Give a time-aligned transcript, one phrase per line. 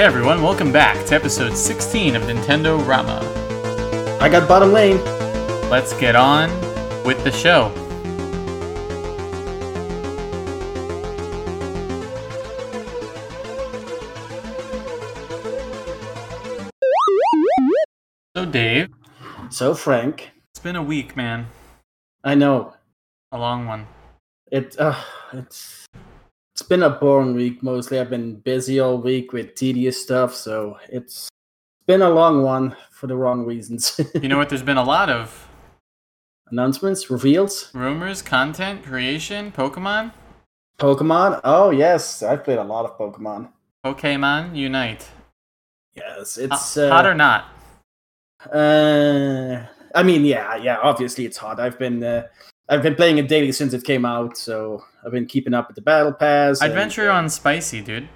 [0.00, 3.20] Hey everyone, welcome back to episode 16 of Nintendo Rama.
[4.18, 4.96] I got bottom lane.
[5.68, 6.48] Let's get on
[7.04, 7.70] with the show.
[18.34, 18.88] So, Dave,
[19.50, 21.48] So Frank, it's been a week, man.
[22.24, 22.72] I know
[23.32, 23.86] A long one.
[24.50, 24.76] it.
[24.78, 24.98] Uh,
[25.34, 25.86] it's
[26.54, 27.62] it's been a boring week.
[27.62, 31.28] Mostly, I've been busy all week with tedious stuff, so it's
[31.86, 34.00] been a long one for the wrong reasons.
[34.14, 34.48] You know what?
[34.48, 35.48] There's been a lot of
[36.50, 40.12] Announcements, reveals, rumors, content, creation, Pokemon.
[40.80, 41.40] Pokemon.
[41.44, 43.50] Oh yes, I've played a lot of Pokemon.
[43.84, 45.08] Pokemon Unite.
[45.94, 47.44] Yes, it's uh, hot or not?
[48.52, 49.64] Uh,
[49.94, 50.78] I mean, yeah, yeah.
[50.82, 51.60] Obviously, it's hot.
[51.60, 52.26] I've been uh,
[52.70, 55.74] I've been playing it daily since it came out, so I've been keeping up with
[55.74, 56.62] the battle pass.
[56.62, 58.08] I'd and- venture on spicy, dude.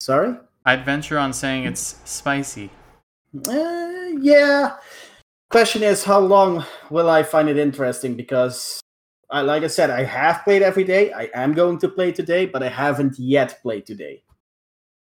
[0.00, 0.34] Sorry.
[0.64, 2.70] I'd venture on saying it's spicy.
[3.48, 4.76] Uh, yeah.
[5.50, 8.14] Question is, how long will I find it interesting?
[8.16, 8.80] Because,
[9.30, 11.12] I, like I said, I have played every day.
[11.12, 14.24] I am going to play today, but I haven't yet played today.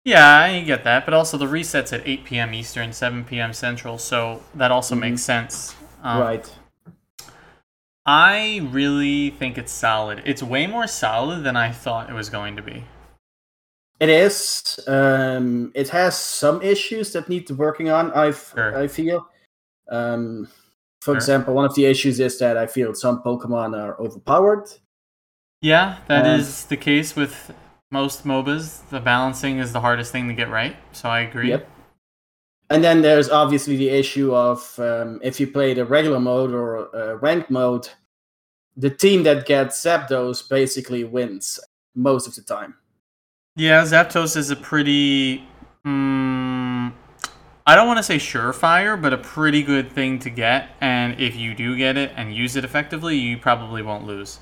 [0.06, 2.54] Yeah, I get that, but also the resets at 8 p.m.
[2.54, 3.52] Eastern, 7 p.m.
[3.52, 5.00] Central, so that also Mhm.
[5.00, 5.76] makes sense.
[6.02, 6.56] Um, right.
[8.12, 10.24] I really think it's solid.
[10.26, 12.84] It's way more solid than I thought it was going to be.
[14.00, 14.80] It is.
[14.88, 18.12] Um, it has some issues that need working on.
[18.14, 18.76] I Sure.
[18.76, 19.28] I feel.
[19.92, 20.48] Um,
[21.02, 21.16] for Sure.
[21.18, 24.66] example, one of the issues is that I feel some Pokemon are overpowered.
[25.62, 27.54] Yeah, that is Um, the case with
[27.92, 28.90] most MOBAs.
[28.90, 31.50] The balancing is the hardest thing to get right, so I agree.
[31.50, 31.70] Yep.
[32.72, 36.96] And then there's obviously the issue of um, if you play the regular mode or
[36.96, 37.90] uh, ranked mode,
[38.80, 41.60] the team that gets Zapdos basically wins
[41.96, 42.76] most of the time.
[43.56, 45.44] Yeah, Zapdos is a pretty.
[45.86, 46.94] Mm,
[47.68, 50.70] I don't want to say surefire, but a pretty good thing to get.
[50.80, 54.40] And if you do get it and use it effectively, you probably won't lose.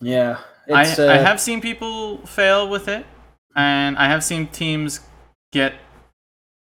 [0.00, 0.38] Yeah,
[0.72, 3.06] I, it's, I uh, have seen people fail with it,
[3.54, 5.00] and I have seen teams
[5.52, 5.74] get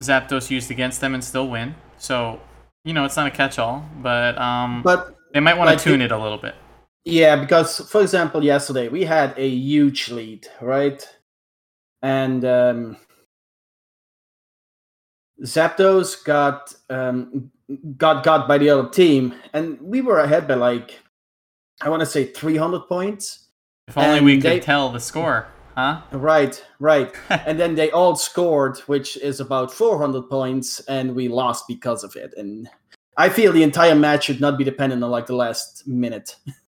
[0.03, 1.75] Zapdos used against them and still win.
[1.99, 2.41] So,
[2.85, 6.01] you know, it's not a catch all, but, um, But they might want to tune
[6.01, 6.55] the- it a little bit.
[7.07, 11.09] Yeah, because for example, yesterday we had a huge lead, right?
[12.03, 12.97] And um,
[15.45, 17.53] Zapdos got um,
[17.97, 20.99] got got by the other team, and we were ahead by like
[21.81, 23.51] I want to say 300 points.
[23.87, 25.47] If only we could they- tell the score,
[25.77, 26.03] huh?
[26.11, 27.15] Right, right.
[27.31, 32.17] and then they all scored, which is about 400 points, and we lost because of
[32.17, 32.35] it.
[32.37, 32.69] And
[33.17, 36.35] I feel the entire match should not be dependent on like the last minute.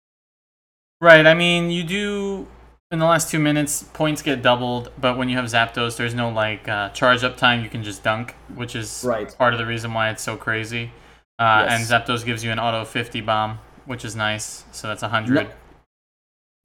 [1.00, 1.26] Right.
[1.26, 2.48] I mean, you do
[2.92, 6.30] in the last two minutes, points get doubled, but when you have Zapdos, there's no
[6.30, 7.64] like uh, charge up time.
[7.64, 9.36] You can just dunk, which is Right.
[9.38, 10.92] part of the reason why it's so crazy.
[11.40, 11.92] Uh, Yes.
[11.92, 14.64] And Zapdos gives you an auto 50 bomb, which is nice.
[14.72, 15.50] So that's 100.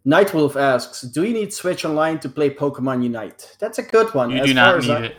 [0.07, 4.31] Nightwolf asks, "Do you need Switch Online to play Pokemon Unite?" That's a good one.
[4.31, 5.17] You as do not need I, it.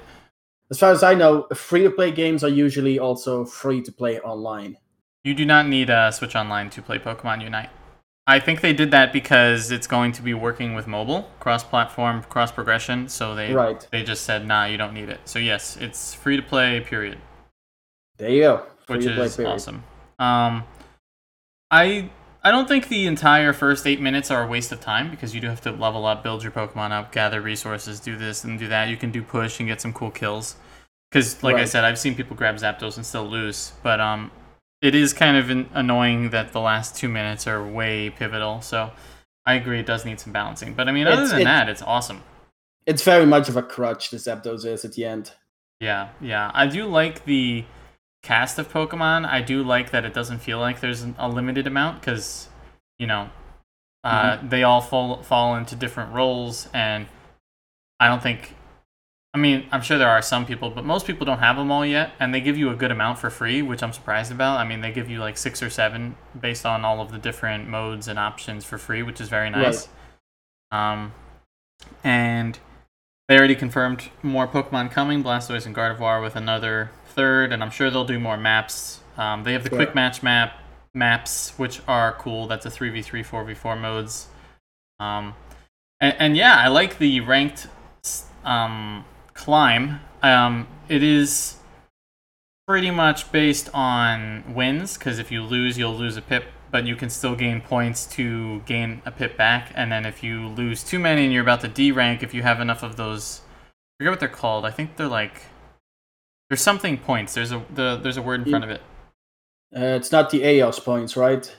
[0.71, 4.77] As far as I know, free-to-play games are usually also free to play online.
[5.23, 7.69] You do not need uh, Switch Online to play Pokemon Unite.
[8.25, 13.09] I think they did that because it's going to be working with mobile, cross-platform, cross-progression.
[13.09, 13.85] So they Right.
[13.91, 15.19] they just said, nah, you don't need it.
[15.25, 16.79] So yes, it's free to play.
[16.79, 17.17] Period.
[18.17, 18.55] There you go.
[18.87, 19.51] which Free-to-play is period.
[19.53, 19.83] awesome.
[20.19, 20.63] Um,
[21.71, 22.09] I
[22.45, 25.39] I don't think the entire first eight minutes are a waste of time because you
[25.41, 28.67] do have to level up, build your Pokemon up, gather resources, do this and do
[28.67, 28.89] that.
[28.89, 30.55] You can do push and get some cool kills.
[31.09, 33.71] Because, like I said, I've seen people grab Zapdos and still lose.
[33.83, 34.31] But um,
[34.83, 38.61] it is kind of an- annoying that the last two minutes are way pivotal.
[38.61, 38.91] So
[39.45, 40.73] I agree, it does need some balancing.
[40.73, 42.21] But I mean, other It's- than it- that, it's awesome.
[42.85, 44.09] It's very much of a crutch.
[44.09, 45.31] The Zapdos is at the end.
[45.79, 46.51] Yeah, yeah.
[46.53, 47.63] I do like the
[48.23, 49.25] cast of Pokemon.
[49.25, 52.49] I do like that it doesn't feel like there's a limited amount because,
[52.99, 53.29] you know,
[54.03, 57.07] uh, they all fall fall into different roles, and
[58.01, 58.55] I don't think.
[59.35, 61.83] I mean, I'm sure there are some people, but most people don't have them all
[61.83, 64.59] yet, and they give you a good amount for free, which I'm surprised about.
[64.59, 67.67] I mean, they give you like six or seven based on all of the different
[67.67, 69.89] modes and options for free, which is very nice.
[70.71, 71.13] Um,
[72.03, 72.59] and
[73.27, 77.89] they already confirmed more Pokemon coming, Blastoise and Gardevoir with another third, and I'm sure
[77.89, 78.99] they'll do more maps.
[79.17, 79.77] Um, they have the Sure.
[79.79, 80.59] quick match map
[80.93, 82.45] maps, which are cool.
[82.45, 84.27] That's a 3v3, 4v4 modes.
[84.99, 85.33] Um,
[85.99, 87.67] and, and yeah, I like the ranked
[88.43, 89.99] um, climb.
[90.21, 91.57] Um, it is
[92.67, 96.95] pretty much based on wins, because if you lose, you'll lose a pip but you
[96.95, 99.71] can still gain points to gain a pip back.
[99.75, 102.41] And then if you lose too many and you're about to D rank, if you
[102.41, 103.41] have enough of those
[103.99, 104.65] forget what they're called.
[104.65, 105.43] I think they're like
[106.49, 107.35] there's something points.
[107.35, 108.81] There's a the, there's a word in front of it.
[109.75, 111.55] Uh, it's not the Aeos points, right?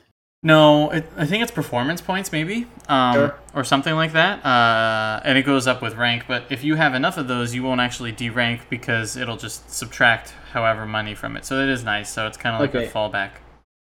[0.47, 3.39] No, it, I think it's performance points, maybe, um, Sure.
[3.55, 4.45] or something like that.
[4.45, 6.25] Uh, and it goes up with rank.
[6.29, 10.35] But if you have enough of those, you won't actually derank because it'll just subtract
[10.53, 11.47] however money from it.
[11.47, 12.11] So it is nice.
[12.13, 12.87] So it's kind of like Okay.
[12.87, 13.31] a fallback.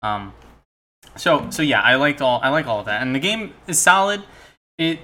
[0.03, 0.33] Um,
[1.17, 3.79] so so yeah, I liked all I like all of that, and the game is
[3.81, 4.23] solid.
[4.79, 5.01] It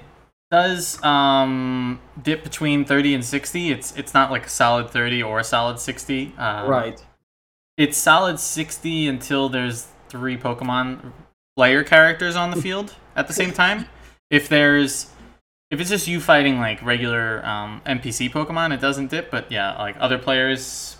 [0.52, 3.70] does um, dip between thirty and sixty.
[3.72, 6.32] It's it's not like a solid thirty or a solid sixty.
[6.38, 7.04] Um, right.
[7.76, 11.12] it's solid 60 until there's three Pokemon
[11.60, 13.84] player characters on the field at the same time.
[14.30, 15.10] If there's
[15.70, 19.30] if it's just you fighting like regular um, NPC Pokemon, it doesn't dip.
[19.30, 20.96] But yeah, like other players,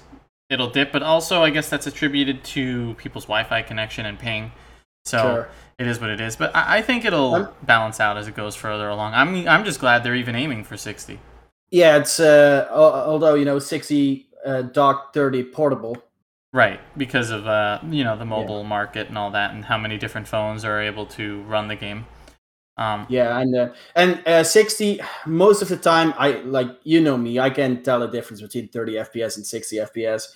[0.50, 0.92] it'll dip.
[0.92, 4.52] But also, I guess that's attributed to people's Wi-Fi connection and ping.
[5.06, 5.48] So Sure.
[5.78, 6.36] it is what it is.
[6.36, 9.14] But I, I think it'll Um, balance out as it goes further along.
[9.14, 11.18] I'm I'm just glad they're even aiming for 60.
[11.70, 15.96] Yeah, it's uh, although you know 60 uh, dock 30 portable.
[16.52, 19.96] Right, because of uh, you know the mobile market and all that, and how many
[19.98, 22.06] different phones are able to run the game.
[22.76, 27.16] Um, Yeah, and uh, and uh, 60 most of the time I like you know
[27.16, 30.32] me, I can tell the difference between 30 FPS and 60 FPS.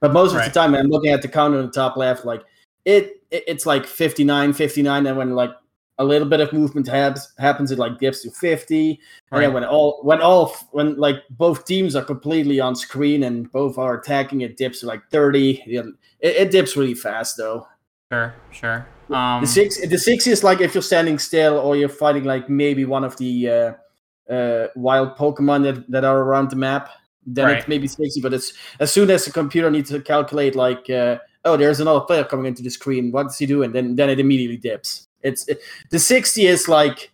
[0.00, 0.52] But most of Right.
[0.52, 2.44] the time I'm looking at the counter on the top left like
[2.84, 5.50] it, it it's like 59 59 and when like
[5.98, 9.00] a little bit of movement happens happens it like dips to 50
[9.32, 13.50] and then when all when all when like both teams are completely on screen and
[13.50, 15.86] both are attacking it dips to like 30 it,
[16.20, 17.66] it dips really fast though
[18.10, 18.86] Sure, sure.
[19.10, 22.48] Um, the six, the six is like if you're standing still or you're fighting like
[22.48, 26.88] maybe one of the uh, uh, wild Pokemon that, that are around the map.
[27.26, 27.58] Then Right.
[27.58, 28.22] it's maybe sixty.
[28.22, 32.00] But it's as soon as the computer needs to calculate like, uh, oh, there's another
[32.00, 33.12] player coming into the screen.
[33.12, 33.62] What does he do?
[33.62, 35.07] And then then it immediately dips.
[35.22, 35.60] It's it,
[35.90, 37.10] the sixty is like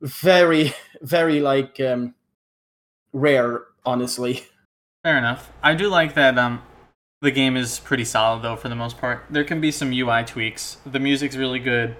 [0.00, 0.72] very
[1.02, 2.14] very like um,
[3.12, 4.44] rare, honestly.
[5.04, 5.52] Fair enough.
[5.62, 6.36] I do like that.
[6.38, 6.62] Um,
[7.22, 9.24] the game is pretty solid though for the most part.
[9.30, 10.78] There can be some UI tweaks.
[10.84, 11.96] The music's really good.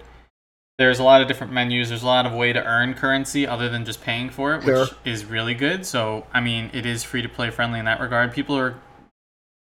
[0.79, 1.89] There's a lot of different menus.
[1.89, 4.81] There's a lot of way to earn currency other than just paying for it, Sure.
[4.83, 5.87] which is really good.
[5.87, 8.33] So I mean, it is free to play friendly in that regard.
[8.33, 8.75] People are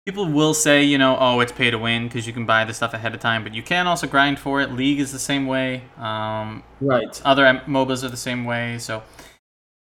[0.08, 2.72] people will say, you know, oh, it's pay to win because you can buy the
[2.72, 4.72] stuff ahead of time, but you can also grind for it.
[4.72, 5.82] League is the same way.
[5.98, 7.20] Um, Right.
[7.26, 8.78] other MOBAs are the same way.
[8.78, 9.02] So.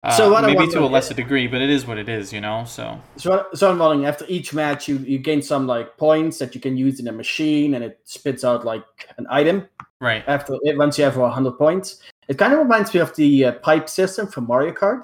[0.04, 2.66] Uh, So maybe to a lesser degree, but it is what it is, you know.
[2.66, 6.54] So So, so I'm wondering, after each match, you, you gain some like points that
[6.54, 8.84] you can use in a machine, and it spits out like
[9.18, 9.66] an item.
[10.02, 13.46] right, After it once you have 100 points, it kind of reminds me of the
[13.46, 15.04] uh, pipe system from Mario Kart.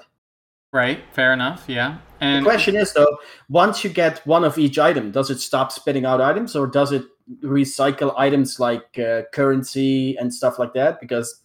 [0.74, 1.66] Right, fair enough.
[1.68, 3.18] Yeah, And The question is though,
[3.48, 6.92] once you get one of each item, does it stop spitting out items, or does
[6.92, 7.04] it
[7.44, 11.00] recycle items like uh, currency and stuff like that?
[11.00, 11.42] Because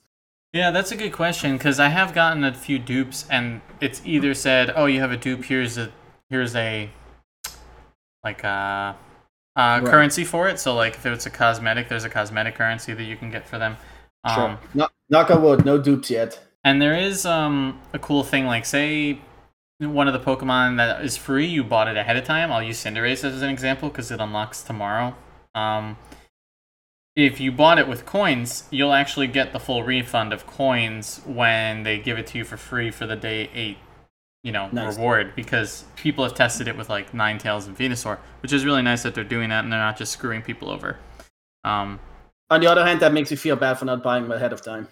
[0.55, 4.33] yeah, that's a good question because I have gotten a few dupes, and it's either
[4.33, 5.45] said, "Oh, you have a dupe.
[5.45, 5.93] Here's a
[6.31, 6.89] here's a
[8.25, 8.97] like a,
[9.57, 9.85] uh Right.
[9.85, 13.15] currency for it." So, like, if it's a cosmetic, there's a cosmetic currency that you
[13.17, 13.77] can get for them.
[14.25, 16.41] Um, sure, knock, knock on wood, no dupes yet.
[16.69, 19.19] And there is um a cool thing like say
[19.81, 22.53] one of the Pokemon that is free, you bought it ahead of time.
[22.53, 25.15] I'll use Cinderace as an example because it unlocks tomorrow.
[25.55, 25.97] Um,
[27.17, 31.85] if you bought it with coins, you'll actually get the full refund of coins when
[31.85, 33.79] they give it to you for free for the day eight,
[34.43, 34.95] you know, Nice.
[34.97, 39.05] reward because people have tested it with like Ninetales and Venusaur, which is really nice
[39.05, 40.99] that they're doing that and they're not just screwing people over.
[41.65, 41.99] Um,
[42.51, 44.61] On the other hand, that makes me feel bad for not buying them ahead of
[44.61, 44.89] time.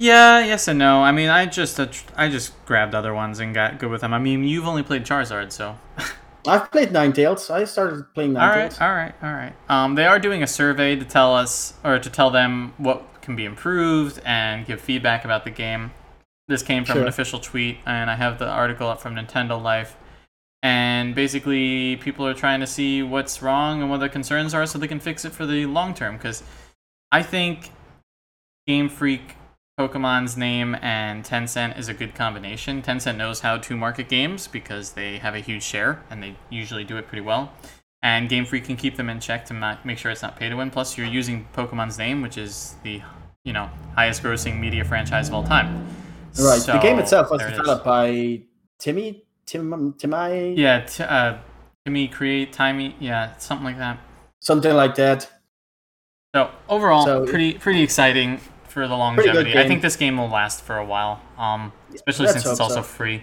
[0.00, 1.02] Yeah, yes and no.
[1.02, 4.14] I mean, I just uh, I just grabbed other ones and got good with them.
[4.14, 5.78] I mean, you've only played Charizard, so
[6.46, 7.50] I've played Ninetales.
[7.50, 8.80] I started playing all Ninetales.
[8.80, 9.52] right, all right, all right.
[9.68, 13.36] Um, they are doing a survey to tell us or to tell them what can
[13.36, 15.90] be improved and give feedback about the game.
[16.48, 19.96] This came from an official tweet, and I have the article up from Nintendo Life.
[20.62, 24.78] And basically, people are trying to see what's wrong and what their concerns are, so
[24.78, 26.16] they can fix it for the long term.
[26.16, 26.42] Because
[27.12, 27.70] I think
[28.66, 29.36] Game Freak,
[29.80, 32.82] Pokemon's name, and Tencent is a good combination.
[32.82, 36.84] Tencent knows how to market games because they have a huge share and they usually
[36.84, 37.50] do it pretty well.
[38.02, 40.50] And Game Freak can keep them in check to ma- make sure it's not pay
[40.50, 40.70] to win.
[40.70, 43.00] Plus, you're using Pokemon's name, which is the
[43.44, 45.86] you know highest grossing media franchise of all time.
[46.38, 46.60] Right.
[46.60, 47.58] the game itself was there it is.
[47.58, 48.42] developed by
[48.78, 51.38] Timmy Tim Timmy Yeah, t- uh,
[51.86, 52.94] Timmy create Timmy.
[53.00, 53.98] yeah, something like that.
[54.40, 55.26] something like that.
[56.34, 59.58] So overall, So- pretty pretty exciting for the longevity.
[59.58, 62.76] I think this game will last for a while, um, especially let's since it's also
[62.76, 62.82] so.
[62.82, 63.22] free.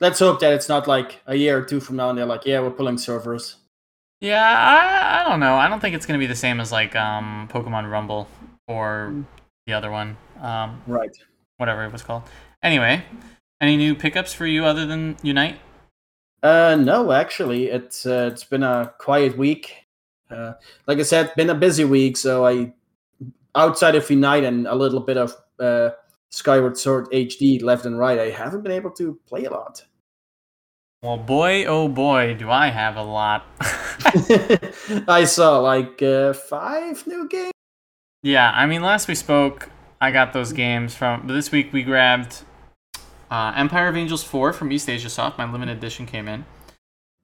[0.00, 2.46] Let's hope that it's not like a year or two from now and they're like,
[2.46, 3.56] yeah, we're pulling servers.
[4.20, 5.56] Yeah, I, I don't know.
[5.56, 8.28] I don't think it's gonna be the same as like um, Pokemon Rumble
[8.68, 9.24] or Mm.
[9.66, 11.10] the other one, um, Right.
[11.58, 12.22] whatever it was called.
[12.62, 13.02] Anyway,
[13.60, 15.58] any new pickups for you other than Unite?
[16.42, 19.86] Uh, no, actually, it's uh, it's been a quiet week.
[20.30, 20.52] Uh,
[20.86, 22.16] like I said, been a busy week.
[22.16, 22.72] So I,
[23.54, 25.90] outside of Unite and a little bit of uh,
[26.30, 29.84] Skyward Sword HD left and right, I haven't been able to play a lot.
[31.02, 33.46] Well, boy, oh boy, do I have a lot.
[35.08, 37.52] I saw like uh, five new games.
[38.22, 41.26] Yeah, I mean, last we spoke, I got those games from.
[41.26, 42.42] But this week we grabbed
[43.30, 45.38] uh, Empire of Angels 4 from East Asia Soft.
[45.38, 46.44] My limited edition came in.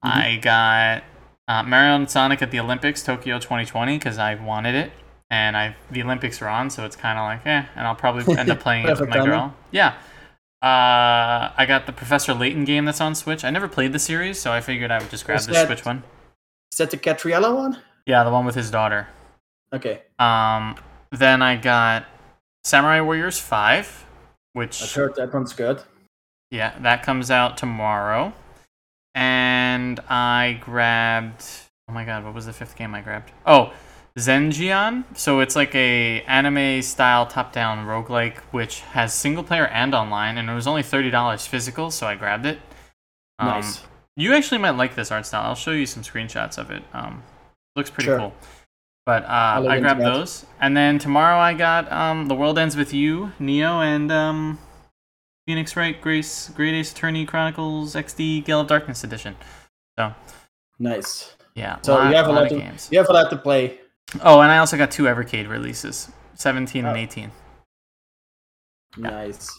[0.03, 0.07] Mm-hmm.
[0.07, 1.03] I got
[1.47, 4.91] uh, Mario and Sonic at the Olympics Tokyo 2020 because I wanted it,
[5.29, 7.65] and I the Olympics are on, so it's kind of like eh.
[7.75, 9.53] And I'll probably end up playing it with my girl.
[9.71, 9.95] Yeah.
[10.61, 13.43] Uh, I got the Professor Layton game that's on Switch.
[13.43, 15.67] I never played the series, so I figured I would just grab Is the that-
[15.67, 16.03] Switch one.
[16.71, 17.77] Is that the Catriella one?
[18.05, 19.07] Yeah, the one with his daughter.
[19.73, 20.75] Okay, Um,
[21.11, 22.05] then I got
[22.63, 24.05] Samurai Warriors 5,
[24.53, 25.81] which I've heard that one's good.
[26.49, 28.33] yeah, that comes out tomorrow.
[29.13, 31.43] And I grabbed
[31.89, 33.31] oh my god, what was the fifth game I grabbed?
[33.45, 33.73] Oh,
[34.17, 35.03] Zengeon.
[35.17, 40.49] So it's like a anime style top-down roguelike which has single player and online and
[40.49, 42.59] it was only $30 physical, so I grabbed it.
[43.39, 43.83] Um, nice.
[44.15, 45.43] You actually might like this art style.
[45.43, 46.81] I'll show you some screenshots of it.
[46.93, 47.21] Um,
[47.75, 48.17] looks pretty Sure.
[48.17, 48.33] cool.
[49.05, 50.11] But uh, I grabbed that.
[50.11, 54.59] those, and then tomorrow I got um, The World Ends with You, Neo, and um,
[55.45, 59.37] Phoenix Wright Grace Great Ace Attorney Chronicles XD Gale of Darkness edition.
[59.97, 60.13] So.
[60.79, 61.35] Nice.
[61.55, 62.89] Yeah, So lot, you have a lot lot of to games.
[62.91, 63.79] you have a lot to play.
[64.21, 66.99] Oh, and I also got two Evercade releases, 17 and Oh.
[66.99, 67.31] 18.
[68.97, 69.09] Yeah.
[69.09, 69.49] Nice.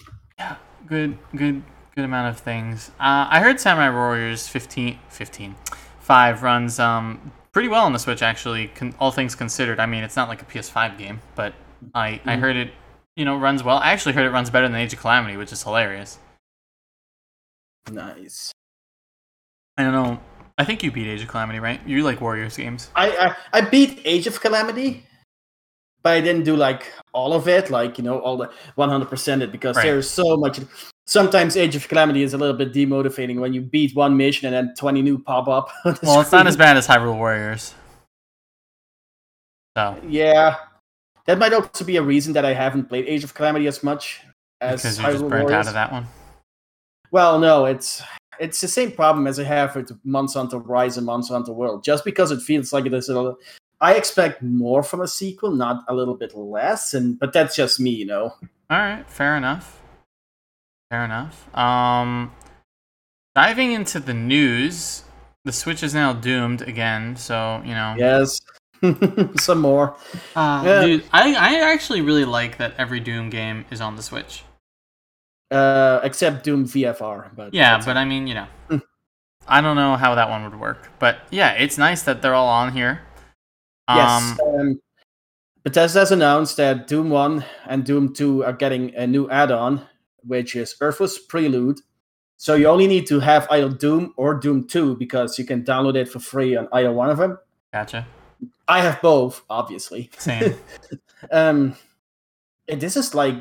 [0.86, 1.62] good good
[1.94, 5.54] good amount of things uh, i heard samurai warriors 15 15
[6.00, 10.02] 5 runs um pretty well on the switch actually con- all things considered i mean
[10.04, 11.52] it's not like a ps5 game but
[11.94, 12.40] i i Mhm.
[12.40, 12.70] heard it
[13.16, 15.52] you know runs well i actually heard it runs better than age of calamity which
[15.52, 16.18] is hilarious
[17.90, 18.52] Nice.
[19.76, 20.20] i don't know
[20.58, 23.08] i think you beat age of calamity right you like warriors games I,
[23.52, 25.04] I I beat Age of Calamity,
[26.02, 29.50] but I didn't do like all of it, like you know, all the 100% it
[29.52, 29.84] because Right.
[29.84, 30.60] there's so much.
[31.06, 34.54] Sometimes Age of Calamity is a little bit demotivating when you beat one mission and
[34.68, 35.70] then 20 new pop up.
[36.02, 37.74] well it's not as bad as hyrule warriors
[39.76, 40.56] so Yeah,
[41.26, 44.20] that might also be a reason that I haven't played Age of Calamity as much
[44.60, 45.66] as because you're just Hyrule burnt Warriors.
[45.66, 46.06] out of that one
[47.10, 48.02] Well, no, it's
[48.40, 51.82] it's the same problem as I have with Monster Hunter Rise and Monster Hunter World.
[51.84, 53.38] Just because it feels like it is a little,
[53.80, 56.94] I expect more from a sequel, not a little bit less.
[56.94, 58.34] And but that's just me, you know.
[58.70, 59.80] All right, fair enough.
[60.90, 61.54] Fair enough.
[61.56, 62.32] Um,
[63.34, 65.04] diving into the news,
[65.44, 67.16] the Switch is now doomed again.
[67.16, 68.40] So you know, Yes,
[69.36, 69.96] some more.
[70.36, 70.80] uh, Yeah.
[70.84, 74.42] dude, I I actually really like that every Doom game is on the Switch.
[75.50, 78.78] Uh, except Doom VFR, but Yeah, but I mean, you know, Hmm.
[79.46, 82.48] I don't know how that one would work, but yeah, it's nice that they're all
[82.48, 83.00] on here.
[83.88, 84.38] yes.
[84.40, 84.80] Um, Um,
[85.64, 89.86] Bethesda's announced that Doom One and Doom Two are getting a new add-on,
[90.22, 91.80] which is Earthless Prelude.
[92.36, 95.96] So you only need to have either Doom or Doom Two because you can download
[95.96, 97.38] it for free on either one of them.
[97.72, 98.06] gotcha.
[98.68, 100.10] I have both, obviously.
[100.18, 100.54] Same.
[101.32, 101.74] um,
[102.68, 103.34] and this is like,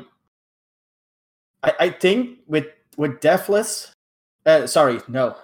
[1.68, 3.92] I, I think with with Deathless,
[4.46, 5.36] uh, sorry, no,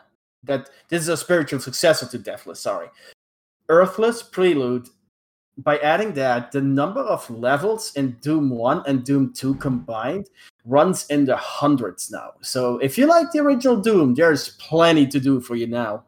[0.44, 2.60] that this is a spiritual successor to Deathless.
[2.60, 2.88] Sorry,
[3.68, 4.88] Earthless Prelude.
[5.56, 10.28] By adding that, the number of levels in Doom One and Doom Two combined
[10.64, 12.32] runs in the hundreds now.
[12.40, 16.02] So if you like the original Doom, there's plenty to do for you now.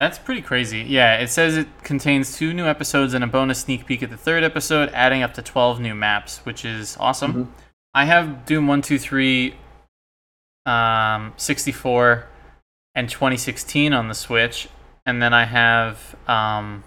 [0.00, 0.80] That's pretty crazy.
[0.82, 4.18] Yeah, it says it contains two new episodes and a bonus sneak peek at the
[4.18, 7.32] third episode, adding up to 12 new maps, which is awesome.
[7.32, 7.48] Mhm.
[7.94, 9.54] I have Doom 123,
[10.66, 12.26] um, 64,
[12.94, 14.68] and 2016 on the Switch,
[15.06, 16.82] and then I have, um,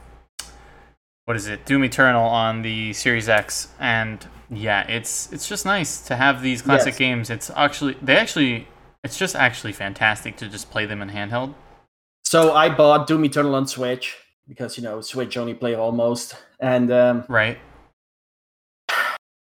[1.25, 5.99] what is it, Doom Eternal on the Series X, and yeah, it's it's just nice
[6.07, 6.99] to have these classic Yes.
[6.99, 7.29] games.
[7.29, 8.67] It's actually they actually
[9.03, 11.53] it's just actually fantastic to just play them in handheld.
[12.25, 14.15] So I bought Doom Eternal on Switch
[14.47, 17.59] because you know Switch only play almost, and um, Right.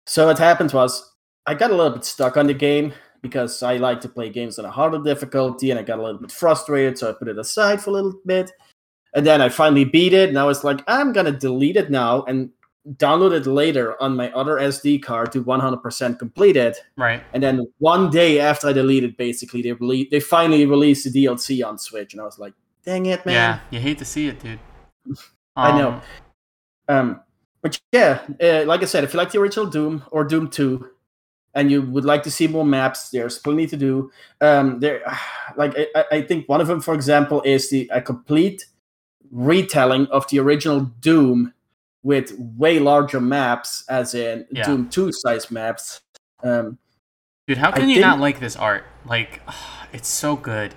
[0.07, 1.13] so what happened was
[1.48, 4.60] I got a little bit stuck on the game because I like to play games
[4.60, 7.39] on a harder difficulty, and I got a little bit frustrated, so I put it
[7.39, 8.51] aside for a little bit,
[9.16, 12.24] and then I finally beat it, and I was like, I'm gonna delete it now
[12.24, 12.50] and
[12.96, 16.77] download it later on my other SD card to 100% complete it.
[16.96, 17.22] Right.
[17.34, 21.66] And then one day after I deleted, basically they rele- they finally released the DLC
[21.68, 22.54] on Switch, and I was like,
[22.86, 23.34] dang it, man.
[23.34, 24.60] Yeah, you hate to see it, dude.
[25.56, 25.89] I know.
[25.89, 26.01] Um,
[26.89, 27.22] Um,
[27.62, 30.92] but yeah, uh, like I said, if you like the original Doom or Doom Two,
[31.57, 34.11] and you would like to see more maps, there's plenty to do.
[34.39, 35.01] Um, there,
[35.57, 38.65] like I, I think one of them, for example, is the a complete
[39.31, 41.53] retelling of the original Doom
[42.03, 44.65] with way larger maps, as in Yeah.
[44.65, 46.01] Doom Two size maps.
[46.43, 46.77] Um,
[47.47, 48.85] Dude, how I can you not like this art?
[49.05, 49.41] Like,
[49.93, 50.75] it's so good.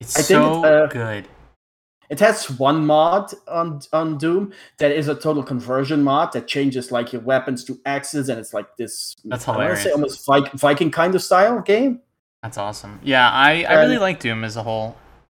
[0.00, 1.28] It's I so it's, uh, good.
[2.10, 6.92] It has one mod on on Doom that is a total conversion mod that changes
[6.92, 9.14] like your weapons to axes, and it's like this.
[9.24, 9.82] That's I hilarious.
[9.82, 12.00] say almost Viking kind of style game.
[12.42, 13.00] That's awesome.
[13.02, 14.96] Yeah, I, I really like Doom as a whole.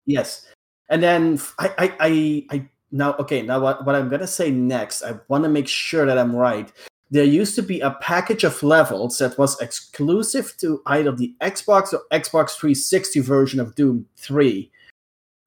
[0.07, 0.51] Yes,
[0.89, 5.03] and then I I I now okay now what what I'm gonna say next.
[5.03, 6.73] I want to make sure that I'm right.
[7.11, 11.93] There used to be a package of levels that was exclusive to either the Xbox
[11.93, 14.71] or Xbox 360 version of Doom 3,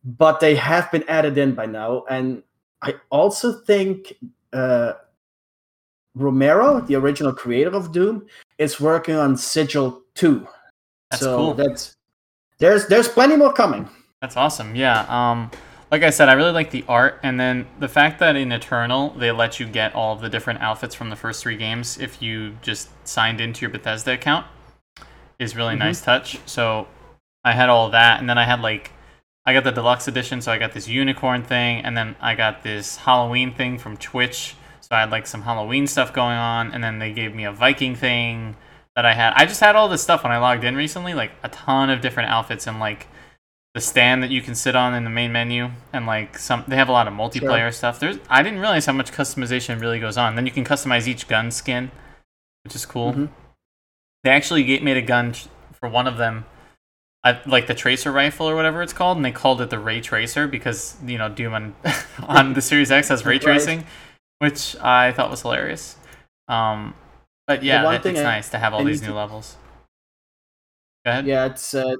[0.04, 2.04] but they have been added in by now.
[2.10, 2.44] And
[2.82, 4.14] I also think
[4.54, 4.94] uh,
[6.16, 8.26] Romero, the original creator of Doom,
[8.58, 10.48] is working on Sigil 2.
[11.12, 11.54] That's so cool.
[11.54, 11.96] that's
[12.60, 13.88] there's there's plenty more coming.
[14.22, 14.76] That's awesome.
[14.76, 15.06] Yeah.
[15.08, 15.52] Um,
[15.90, 19.12] like I said, I really like the art, and then the fact that in Eternal
[19.12, 22.22] they let you get all of the different outfits from the first three games if
[22.22, 24.46] you just signed into your Bethesda account
[25.40, 25.80] is really Mhm.
[25.80, 26.40] nice touch.
[26.46, 26.88] So
[27.46, 28.92] I had all that, and then I had like
[29.48, 32.64] I got the deluxe edition, so I got this unicorn thing, and then I got
[32.64, 34.56] this Halloween thing from Twitch.
[34.82, 37.54] So I had like some Halloween stuff going on, and then they gave me a
[37.54, 38.58] Viking thing
[38.98, 39.32] that I had.
[39.38, 42.02] I just had all this stuff when I logged in recently, like a ton of
[42.02, 43.08] different outfits and like
[43.74, 46.76] the stand that you can sit on in the main menu and like some they
[46.76, 48.00] have a lot of multiplayer stuff.
[48.00, 50.36] There's I didn't realize how much customization really goes on.
[50.36, 51.92] Then you can customize each gun skin,
[52.64, 53.14] which is cool.
[53.14, 53.30] Mhm.
[54.24, 55.36] They actually made a gun
[55.72, 56.46] for one of them,
[57.28, 60.02] I, like the tracer rifle or whatever it's called, and they called it the ray
[60.02, 61.76] tracer because you know Doom on,
[62.28, 63.42] on the Series X has ray Right.
[63.42, 63.86] tracing,
[64.40, 65.96] which I thought was hilarious.
[66.48, 66.94] Um,
[67.48, 69.56] but yeah, it- it's I- nice to have all I these new to- levels.
[71.06, 71.26] Go ahead.
[71.26, 71.96] Yeah, it's uh,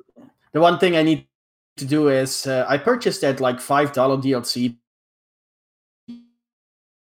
[0.54, 1.28] the one thing I need
[1.78, 4.76] to do is uh, I purchased that like five dollar DLC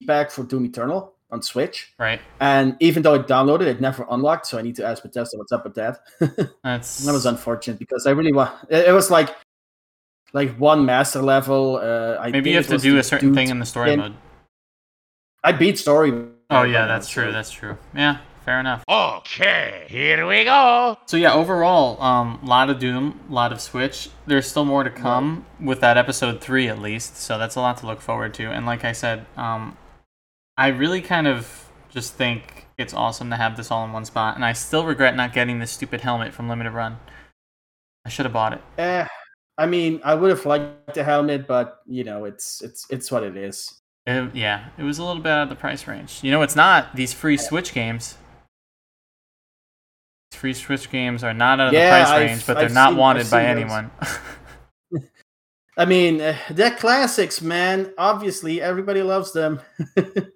[0.06, 2.22] pack for Doom Eternal on Switch, Right.
[2.40, 4.46] and even though it downloaded, it never unlocked.
[4.48, 6.00] So I need to ask Bethesda what's up with that.
[6.64, 8.54] That's that was unfortunate because I really want.
[8.70, 9.36] It, it was like
[10.34, 11.78] like one master level.
[11.82, 14.00] Uh, I Maybe you have to do a certain thing in the story skin.
[14.00, 14.14] mode.
[15.44, 16.12] I beat story.
[16.12, 17.32] Oh mode by yeah, that's true.
[17.32, 17.78] That's true.
[17.96, 18.84] Yeah, fair enough.
[18.88, 20.98] Okay, here we go.
[21.08, 24.10] So yeah, overall, um, lot of Doom, lot of Switch.
[24.28, 27.18] There's still more to come with that episode three at least.
[27.18, 28.46] So that's a lot to look forward to.
[28.52, 29.76] And like I said, um,
[30.58, 34.36] I really kind of just think it's awesome to have this all in one spot.
[34.36, 36.98] And I still regret not getting this stupid helmet from Limited Run.
[38.06, 38.62] I should have bought it.
[38.78, 39.06] Eh,
[39.58, 43.24] I mean, I would have liked the helmet, but you know, it's it's it's what
[43.24, 43.82] it is.
[44.06, 46.20] It- yeah, it was a little bit out of the price range.
[46.24, 48.18] You know, it's not these free Switch games.
[50.32, 52.66] These free Switch games are not out of Yeah, the price I've- range, but they're
[52.66, 53.92] I've not seen- wanted by anyone.
[55.78, 57.94] I mean, uh, they're classics, man.
[57.98, 59.60] Obviously, everybody loves them.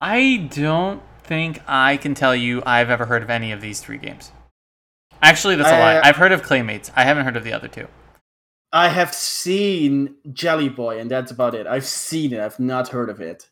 [0.00, 3.98] I don't think I can tell you I've ever heard of any of these three
[3.98, 4.32] games.
[5.22, 5.96] Actually, that's a lie.
[5.96, 6.90] Uh, I've heard of Claymates.
[6.96, 7.86] I haven't heard of the other two.
[8.72, 11.66] I have seen Jelly Boy, and that's about it.
[11.66, 12.40] I've seen it.
[12.40, 13.48] I've not heard of it.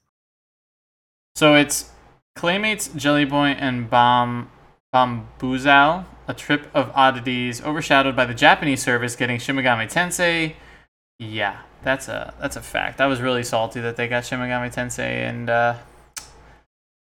[1.35, 1.91] So it's
[2.37, 4.51] Claymates, Jelly Boy, and Bomb
[4.93, 10.55] Bamboozle, a trip of oddities overshadowed by the Japanese service getting Shin Megami Tensei.
[11.19, 13.01] Yeah, that's a that's a fact.
[13.01, 15.75] I was really salty that they got Shin Megami Tensei, and uh,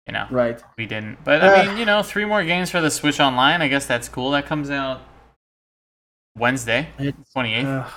[0.07, 0.61] you know Right.
[0.77, 1.23] we didn't.
[1.23, 3.61] But I mean, you know, three more games for the Switch Online.
[3.61, 4.31] I guess that's cool.
[4.31, 5.01] That comes out
[6.37, 6.87] Wednesday,
[7.33, 7.67] twenty eighth.
[7.67, 7.87] uh,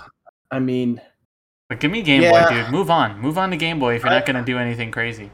[0.50, 1.00] I mean,
[1.68, 2.48] but give me Game yeah.
[2.48, 2.70] Boy, dude.
[2.70, 3.20] Move on.
[3.20, 5.30] Move on to Game Boy if you're I- not gonna do anything crazy.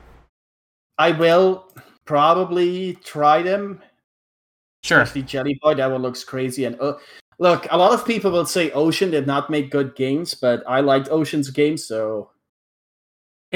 [0.99, 1.71] I will
[2.05, 3.83] probably try them.
[4.83, 5.01] Sure.
[5.03, 5.75] Especially Jelly Boy.
[5.75, 6.65] That one looks crazy.
[6.65, 6.95] And uh,
[7.39, 10.81] look, a lot of people will say Ocean did not make good games, but I
[10.81, 12.31] liked Ocean's games, so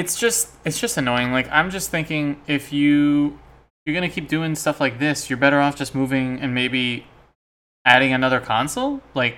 [0.00, 1.30] it's just it's just annoying.
[1.38, 3.38] Like i'm just thinking if you
[3.84, 7.06] you're gonna keep doing stuff like this you're better off just moving and maybe
[7.84, 9.00] adding another console?
[9.14, 9.36] Like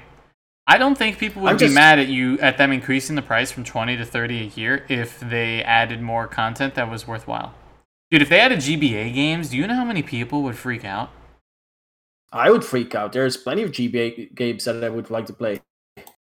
[0.66, 3.22] i don't think people would I'm be just- mad at you at them increasing the
[3.33, 7.51] price from 20 to 30 a year if they added more content that was worthwhile.
[8.11, 11.11] Dude if they added gba games do you know how many people would freak out?
[12.35, 13.12] I would freak out.
[13.12, 15.55] There's plenty of GBA games that I would like to play.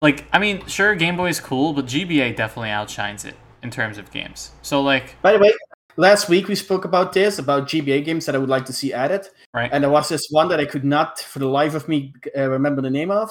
[0.07, 3.35] like i mean sure game boy is cool but gba definitely outshines it
[3.67, 5.53] in terms of games so like By the way,
[5.97, 8.93] last week we spoke about this about GBA games that I would like to see
[8.93, 11.89] added, right and there was this one that I could not, for the life of
[11.89, 13.29] me, uh, remember the name of.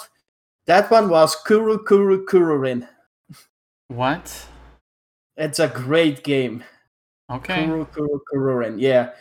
[0.67, 2.87] That one was Kuru Kuru Kururin.
[3.87, 4.27] what
[5.37, 6.63] It's a great game.
[7.29, 8.75] okay Kuru Kuru Kururin.
[8.77, 9.11] Yeah,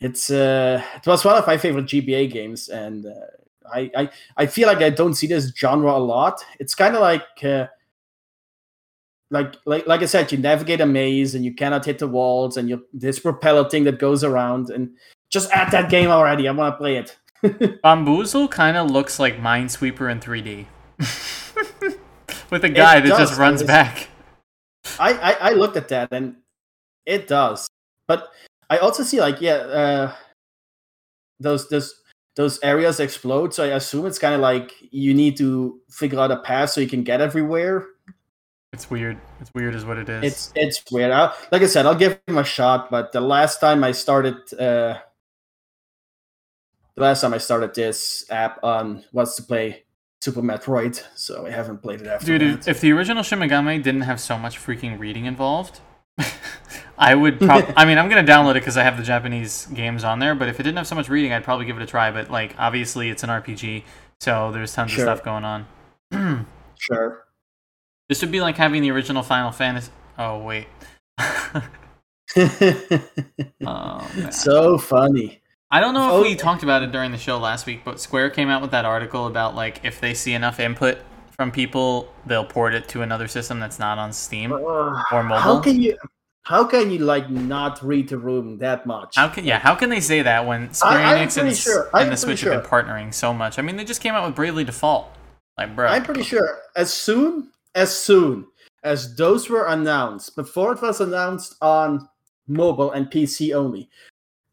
[0.00, 3.30] it's uh, it was one of my favorite GBA games, and uh,
[3.72, 6.44] I, I I feel like I don't see this genre a lot.
[6.60, 7.26] It's kind of like.
[7.42, 7.68] Uh,
[9.30, 12.56] like like like I said, you navigate a maze and you cannot hit the walls,
[12.56, 14.90] and you this propeller thing that goes around, and
[15.30, 16.48] just add that game already.
[16.48, 17.16] I want to play it.
[17.84, 20.66] Bombuzal kind of looks like Minesweeper in 3D,
[22.50, 24.08] with a guy It that just runs back.
[24.98, 26.36] I, I I looked at that and
[27.04, 27.68] it does,
[28.06, 28.28] but
[28.70, 30.14] I also see like yeah, uh,
[31.38, 32.00] those those
[32.36, 33.52] those areas explode.
[33.52, 36.80] So I assume it's kind of like you need to figure out a path so
[36.80, 37.86] you can get everywhere.
[38.78, 39.18] It's weird.
[39.40, 40.22] It's weird, is what it is.
[40.22, 41.10] It's it's weird.
[41.10, 42.92] i like I said, I'll give him a shot.
[42.92, 44.98] But the last time I started, uh,
[46.94, 49.82] the last time I started this app on was to play
[50.20, 52.68] Super Metroid, so I haven't played it after Dude, that.
[52.68, 55.80] if, if the original Shin Megami didn't have so much freaking reading involved,
[56.98, 57.74] I would probably.
[57.76, 60.36] I mean, I'm gonna download it because I have the Japanese games on there.
[60.36, 62.12] But if it didn't have so much reading, I'd probably give it a try.
[62.12, 63.82] But like, obviously, it's an RPG,
[64.20, 65.08] so there's tons Sure.
[65.08, 66.46] of stuff going on.
[66.78, 67.24] sure.
[68.08, 69.90] This would be like having the original Final Fantasy.
[70.18, 70.66] Oh wait.
[73.66, 75.40] oh, so funny.
[75.70, 76.22] I don't know if Oh.
[76.22, 78.84] we talked about it during the show last week, but Square came out with that
[78.84, 80.98] article about like if they see enough input
[81.36, 84.56] from people, they'll port it to another system that's not on Steam Uh,
[85.12, 85.38] or mobile.
[85.40, 85.96] How can you?
[86.44, 89.14] How can you like not read the room that much?
[89.16, 89.58] How can yeah?
[89.58, 92.52] How can they say that when Square I- Enix and, sure- and the Switch have
[92.62, 93.58] been partnering so much?
[93.58, 95.10] I mean, they just came out with Bravely Default.
[95.58, 98.46] Like, bro, I'm pretty sure as soon as soon
[98.82, 102.08] as those were announced, before it was announced on
[102.46, 103.88] mobile and PC only,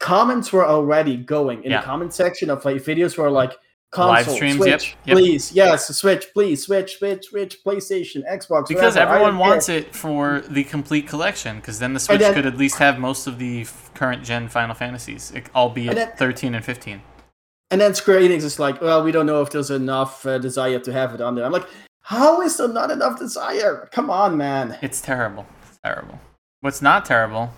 [0.00, 1.80] comments were already going in Yeah.
[1.80, 3.52] the comment section of like videos were like
[3.92, 5.16] console, Live streams, Switch, yep, yep.
[5.16, 10.42] please, yes, Switch, please, Switch, Switch, Switch, PlayStation, Xbox, because whatever, everyone wants it for
[10.50, 11.56] the complete collection.
[11.56, 14.74] Because then the Switch then- could at least have most of the current gen Final
[14.74, 17.00] Fantasies, it- albeit And then- 13 and 15.
[17.70, 20.78] And then Square Enix is like, well, we don't know if there's enough uh, desire
[20.80, 21.44] to have it on there.
[21.44, 21.66] I'm like,
[22.06, 23.88] how is there not enough desire?
[23.92, 24.78] Come on, man.
[24.80, 25.44] It's terrible.
[25.68, 26.20] It's terrible.
[26.60, 27.52] What's not terrible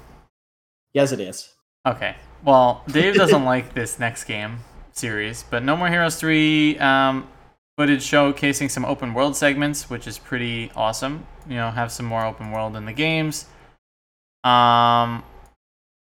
[0.94, 1.54] Yes, it is.
[1.86, 2.16] Okay.
[2.44, 4.58] Well, Dave doesn't like this next game
[4.92, 7.28] series, but No More Heroes 3 um,
[7.76, 11.26] footage showcasing some open world segments, which is pretty awesome.
[11.46, 13.46] You know, have some more open world in the games.
[14.44, 15.24] Um,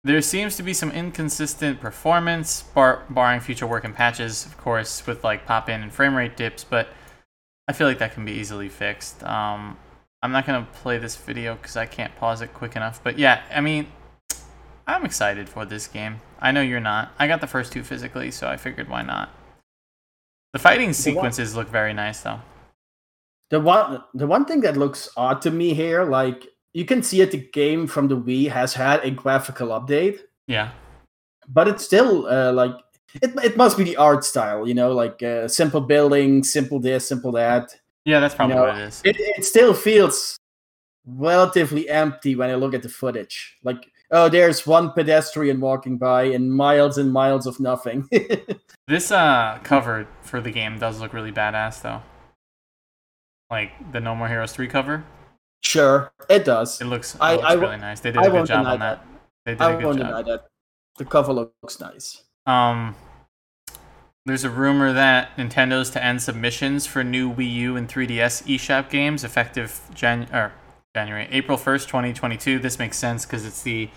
[0.03, 5.07] there seems to be some inconsistent performance, bar- barring future work and patches, of course,
[5.07, 6.89] with like pop in and frame rate dips, but
[7.69, 9.23] I feel like that can be easily fixed.
[9.25, 9.79] Um,
[10.23, 13.19] I'm not going to play this video because I can't pause it quick enough, but
[13.19, 13.87] yeah, I mean,
[14.87, 16.21] I'm excited for this game.
[16.41, 17.13] I know you're not.
[17.19, 19.31] I got the first two physically, so I figured why not.
[20.53, 22.41] The fighting sequences look very nice, though.
[23.51, 27.21] The one the one thing that looks odd to me here, like you can see
[27.21, 30.71] it, the game from the Wii has had a graphical update, Yeah.
[31.49, 32.75] but it's still uh, like
[33.23, 33.35] it.
[33.45, 37.33] It must be the art style, you know, like uh, simple building, simple this, simple
[37.33, 37.75] that.
[38.05, 39.01] Yeah, that's probably know, what it is.
[39.05, 40.37] It it still feels
[41.07, 43.57] relatively empty when I look at the footage.
[43.63, 48.09] Like oh, there's one pedestrian walking by and miles and miles of nothing.
[48.87, 52.03] This uh cover for the game does look really badass, though.
[53.51, 55.05] Like the No More Heroes 3 cover.
[55.63, 56.81] sure, it does.
[56.83, 58.01] It looks, it I- looks I really nice.
[58.01, 59.07] They did I a good job on that.
[59.47, 60.07] They did I a good won't job.
[60.09, 60.47] deny that.
[60.99, 62.25] The cover looks nice.
[62.47, 62.95] Um,
[64.27, 68.89] there's a rumor that Nintendo's to end submissions for new Wii U and 3DS eShop
[68.89, 70.53] games effective Jan- or
[70.95, 72.59] January, April 1st, 2022.
[72.59, 73.91] This makes sense because it's the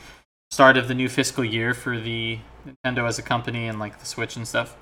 [0.51, 4.05] start of the new fiscal year for the Nintendo as a company and like the
[4.05, 4.75] Switch and stuff.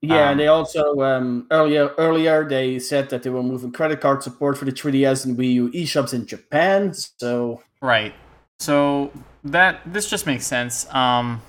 [0.00, 4.00] Yeah, Um, and they also um, earlier earlier they said that they were moving credit
[4.00, 6.92] card support for the 3DS and Wii U eShops in Japan.
[6.92, 8.14] So Right.
[8.60, 9.10] So
[9.44, 10.92] that this just makes sense.
[10.94, 11.42] Um,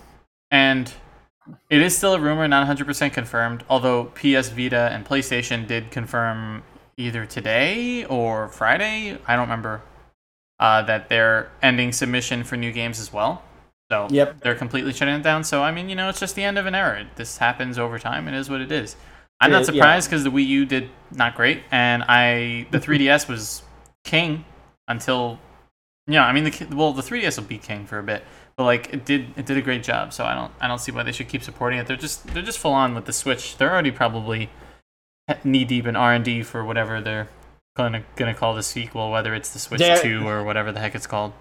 [0.51, 0.91] and
[1.69, 3.63] it is still a rumor, not 100% confirmed.
[3.69, 6.63] Although PS Vita and PlayStation did confirm
[6.97, 9.81] either today or Friday, I don't remember,
[10.59, 13.43] uh, that they're ending submission for new games as well.
[13.91, 14.39] So Yep.
[14.41, 15.43] they're completely shutting it down.
[15.43, 17.05] So I mean, you know, it's just the end of an era.
[17.15, 18.27] This happens over time.
[18.27, 18.95] It is what it is.
[19.41, 23.61] I'm not surprised because the Wii U did not great, and I the 3DS was
[24.05, 24.45] king
[24.87, 25.39] until
[26.07, 26.25] yeah.
[26.25, 28.23] I mean, the well, the 3DS will be king for a bit,
[28.57, 30.13] like it did it did a great job.
[30.13, 31.87] So I don't I don't see why they should keep supporting it.
[31.87, 33.57] They're just they're just full on with the Switch.
[33.57, 34.49] They're already probably
[35.43, 37.27] knee deep in R and D for whatever they're
[37.75, 40.95] gonna gonna call the sequel, whether it's the Switch They're- Two or whatever the heck
[40.95, 41.33] it's called.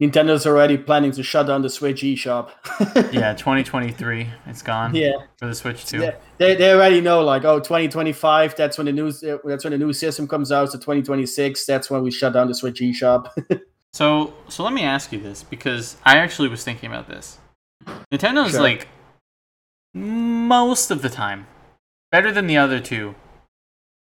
[0.00, 2.50] Nintendo's already planning to shut down the Switch eShop.
[3.12, 5.12] Yeah, 2023, it's gone yeah.
[5.38, 6.00] for the Switch Two.
[6.00, 9.70] Yeah, they, they already know like oh 2025 that's when the new uh, that's when
[9.70, 13.28] the new system comes out so 2026 that's when we shut down the switch eShop
[13.92, 17.38] So, so let me ask you this because I actually was thinking about this.
[18.12, 18.62] Nintendo's Sure.
[18.62, 18.88] like
[19.94, 21.46] most of the time
[22.10, 23.14] better than the other two.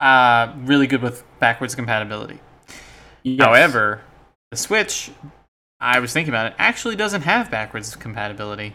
[0.01, 2.41] Uh, really good with backwards compatibility.
[3.23, 3.47] Yes.
[3.47, 4.03] However,
[4.51, 5.13] the Switch,
[5.79, 8.75] I was thinking about it, actually doesn't have backwards compatibility.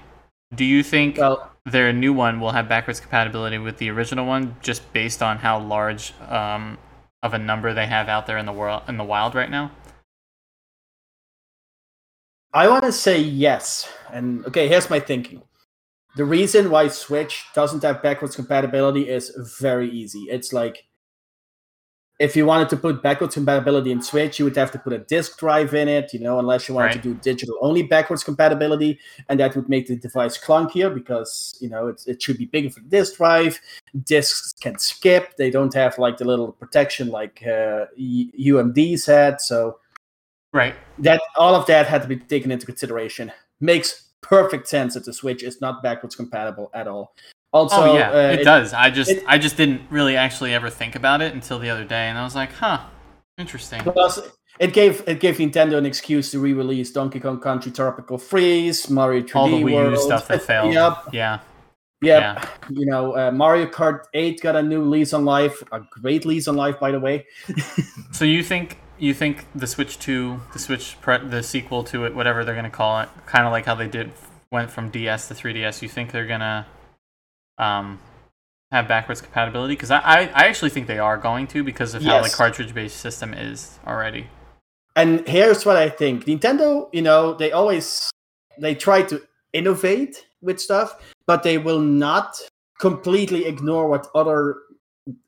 [0.56, 4.56] Do you think well, their new one will have backwards compatibility with the original one,
[4.62, 6.78] just based on how large um,
[7.22, 9.72] of a number they have out there in the world in the wild right now?
[12.58, 13.88] I want to say yes.
[14.12, 15.44] And okay, here's my thinking.
[16.16, 20.22] The reason why Switch doesn't have backwards compatibility is very easy.
[20.22, 20.86] It's like
[22.18, 24.98] if you wanted to put backwards compatibility in Switch, you would have to put a
[24.98, 29.00] disk drive in it, you know, unless you wanted to do digital only backwards compatibility.
[29.30, 32.72] And that would make the device clunkier because, you know, it's, it should be bigger
[32.72, 33.60] for the disk drive.
[34.04, 39.42] Disks can skip, they don't have like the little protection like uh, UMDs had.
[39.42, 39.78] So
[40.58, 40.76] Right.
[41.00, 43.32] that all of that had to be taken into consideration.
[43.62, 47.14] Makes perfect sense that the Switch is not backwards compatible at all.
[47.54, 48.74] Also, oh yeah, uh, it, does.
[48.74, 51.86] I just it- I just didn't really actually ever think about it until the other
[51.86, 52.80] day, and I was like, huh,
[53.38, 53.82] interesting.
[53.84, 54.20] Plus,
[54.60, 59.22] it gave it gave Nintendo an excuse to re-release Donkey Kong Country Tropical Freeze, Mario
[59.22, 59.92] 3D All the Wii World.
[59.94, 60.74] U stuff that failed.
[60.74, 61.40] Yep, Yeah.
[62.02, 62.22] yep.
[62.22, 62.50] Yeah.
[62.70, 66.48] You know, uh, Mario Kart 8 got a new lease on life, a great lease
[66.50, 67.26] on life, by the way.
[68.12, 72.16] So you think you think the Switch Two, the Switch pre- the sequel to it,
[72.16, 74.12] whatever they're gonna call it, kind of like how they did
[74.52, 75.82] went from DS to 3DS.
[75.82, 76.66] You think they're gonna
[77.58, 78.00] um
[78.72, 79.74] have backwards compatibility?
[79.74, 82.74] Because I, I I actually think they are going to because of how the cartridge
[82.74, 84.28] based system is already.
[84.96, 88.10] And here's what I think: Nintendo, you know, they always
[88.60, 89.22] they try to
[89.54, 92.36] innovate with stuff, but they will not
[92.80, 94.58] completely ignore what other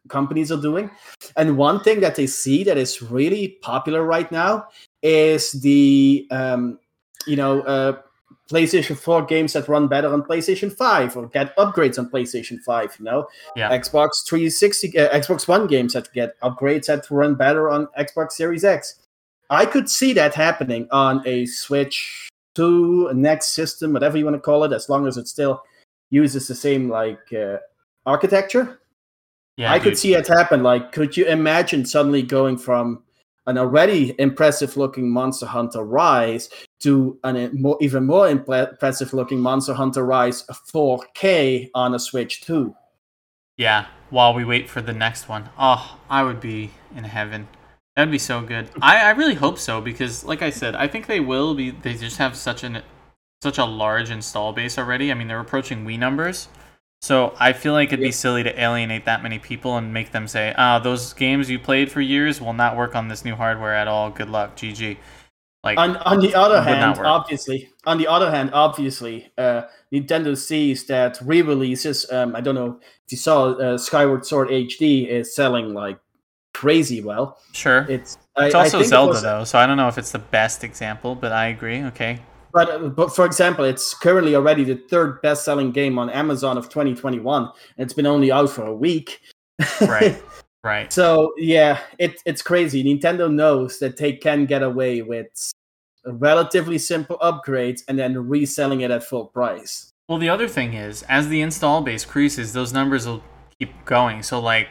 [0.07, 0.89] companies are doing.
[1.35, 4.67] And one thing that they see that is really popular right now
[5.01, 6.79] is the um,
[7.27, 8.01] you know uh,
[8.49, 12.95] PlayStation 4 games that run better on PlayStation 5 or get upgrades on PlayStation 5.
[12.99, 13.69] You know, Yeah.
[13.69, 18.63] Xbox 360, uh, Xbox One games that get upgrades that run better on Xbox Series
[18.63, 18.95] X.
[19.51, 24.35] I could see that happening on a Switch 2, a next system, whatever you want
[24.35, 25.63] to call it, as long as it still
[26.09, 27.57] uses the same like uh,
[28.05, 28.78] architecture.
[29.59, 30.63] Yeah, I could see it happen.
[30.63, 33.03] Like, could you imagine suddenly going from
[33.45, 39.41] an already impressive looking Monster Hunter Rise to an more, even more impre- impressive looking
[39.41, 42.73] Monster Hunter Rise 4K on a Switch 2?
[43.57, 45.49] Yeah, while we wait for the next one.
[45.59, 47.45] Oh, I would be in heaven.
[47.97, 48.69] That'd be so good.
[48.81, 51.71] I, I really hope so because, like I said, I think they will be.
[51.71, 52.81] They just have such an
[53.41, 55.11] such a large install base already.
[55.11, 56.47] I mean, they're approaching Wii numbers,
[57.01, 60.27] so I feel like it'd be silly to alienate that many people and make them
[60.27, 63.73] say, "Ah, those games you played for years will not work on this new hardware
[63.73, 64.09] at all.
[64.09, 64.97] Good luck, GG."
[65.63, 70.85] Like, on on the other hand, obviously, on the other hand, obviously, uh, Nintendo sees
[70.87, 72.09] that re-releases.
[72.11, 75.99] Um, I don't know if you saw uh, Skyward Sword HD is selling like
[76.53, 77.37] crazy well.
[77.53, 77.85] sure.
[77.89, 80.19] It's It's I also it Zelda was- though, so I don't know if it's the
[80.19, 81.83] best example, but I agree.
[81.83, 82.19] Okay.
[82.51, 86.69] But uh, but for example, it's currently already the third best-selling game on Amazon of
[86.69, 89.21] 2021, and it's been only out for a week.
[89.81, 90.21] Right.
[90.61, 90.91] Right.
[90.91, 92.83] So yeah, it, it's crazy.
[92.83, 95.27] Nintendo knows that they can get away with
[96.05, 99.91] relatively simple upgrades and then reselling it at full price.
[100.09, 103.23] Well, the other thing is, as the install base creases, those numbers will
[103.57, 104.21] keep going.
[104.23, 104.69] So, like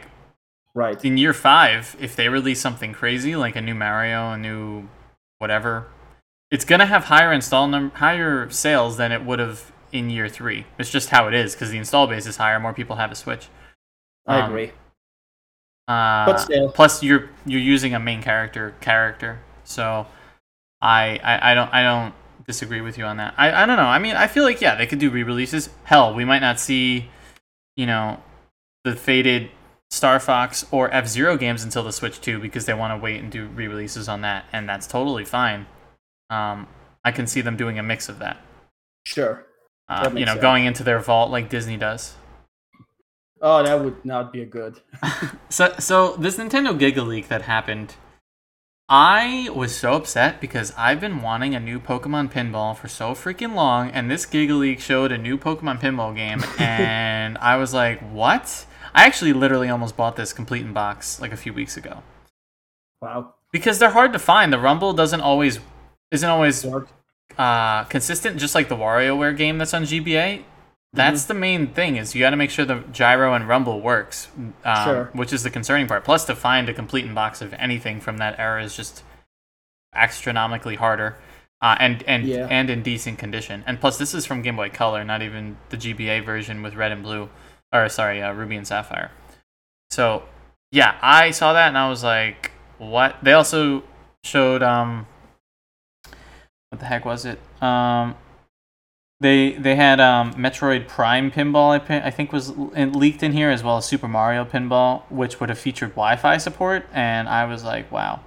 [0.75, 1.03] Right.
[1.03, 4.87] in year five, if they release something crazy like a new Mario, a new
[5.39, 5.87] whatever,
[6.51, 10.65] it's gonna have higher install num- higher sales than it would have in year three.
[10.77, 12.59] It's just how it is because the install base is higher.
[12.59, 13.47] More people have a Switch.
[14.27, 14.71] I Um, agree.
[15.87, 16.71] Uh, But still.
[16.71, 20.05] plus you're you're using a main character character, so
[20.81, 22.13] I, I I don't I don't
[22.45, 23.33] disagree with you on that.
[23.37, 23.83] I I don't know.
[23.87, 25.69] I mean, I feel like yeah, they could do re-releases.
[25.85, 27.09] Hell, we might not see,
[27.75, 28.21] you know,
[28.83, 29.49] the faded
[29.89, 33.19] Star Fox or F Zero games until the Switch 2 because they want to wait
[33.21, 35.65] and do re-releases on that, and that's totally fine.
[36.29, 36.67] Um,
[37.03, 38.37] I can see them doing a mix of that.
[39.05, 39.45] Sure.
[39.87, 40.41] Uh, That you know, sense.
[40.41, 42.15] going into their vault like Disney does.
[43.41, 44.79] Oh, that would not be a good.
[45.49, 47.95] So, so this Nintendo Giga Leak that happened,
[48.87, 53.55] I was so upset because I've been wanting a new Pokemon pinball for so freaking
[53.55, 57.99] long, and this Giga Leak showed a new Pokemon pinball game, and I was like,
[58.11, 62.03] "What?" I actually literally almost bought this complete in box like a few weeks ago
[63.01, 63.33] Wow.
[63.51, 64.51] because they're hard to find.
[64.53, 65.59] The Rumble doesn't always
[66.11, 66.65] isn't always
[67.37, 70.43] uh, consistent, just like the WarioWare game that's on GBA.
[70.91, 74.27] That's the main thing is you got to make sure the gyro and rumble works,
[74.65, 75.09] um, Sure.
[75.13, 76.03] which is the concerning part.
[76.03, 79.03] Plus, to find a complete in box of anything from that era is just
[79.93, 81.17] astronomically harder.
[81.61, 82.47] uh, and and Yeah.
[82.49, 83.65] and in decent condition.
[83.67, 86.93] And plus, this is from Game Boy Color, not even the GBA version with red
[86.93, 87.27] and blue,
[87.73, 89.11] or sorry, uh, ruby and sapphire.
[89.91, 90.23] So
[90.71, 93.17] yeah, I saw that and I was like, what?
[93.21, 93.83] They also
[94.23, 95.05] showed um,
[96.69, 97.39] what the heck was it?
[97.61, 98.15] Um,
[99.19, 101.79] they they had um, Metroid Prime pinball.
[101.89, 105.49] I, I think was leaked in here as well as Super Mario pinball, which would
[105.49, 106.85] have featured Wi-Fi support.
[106.93, 108.21] And I was like, wow.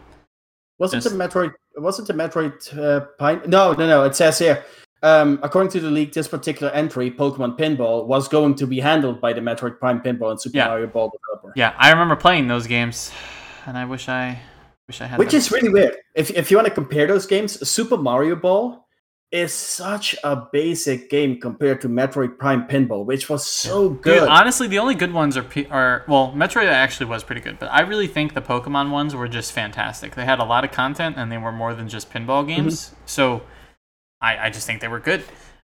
[0.78, 1.52] Wasn't Just- the Metroid?
[1.76, 3.40] Wasn't the Metroid uh, Pine?
[3.46, 4.04] No, no, no.
[4.04, 4.64] It says here.
[5.04, 9.20] Um, according to the leak, this particular entry, Pokemon Pinball, was going to be handled
[9.20, 10.68] by the Metroid Prime Pinball and Super Yeah.
[10.68, 11.52] Mario Ball developer.
[11.56, 13.10] Yeah, I remember playing those games,
[13.66, 14.38] and I wish I
[14.88, 15.18] wish I had.
[15.18, 15.96] Which is really weird.
[16.14, 18.86] If if you want to compare those games, Super Mario Ball
[19.30, 24.20] is such a basic game compared to Metroid Prime Pinball, which was so good.
[24.20, 27.66] Dude, honestly, the only good ones are are well, Metroid actually was pretty good, but
[27.72, 30.14] I really think the Pokemon ones were just fantastic.
[30.14, 32.94] They had a lot of content, and they were more than just pinball games.
[33.06, 33.42] So,
[34.20, 35.24] I I just think they were good.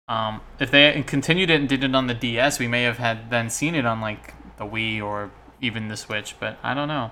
[0.08, 3.30] Um, if they continued it and did it on the DS, we may have had
[3.30, 6.36] then seen it on like the Wii or even the Switch.
[6.40, 7.12] But I don't know.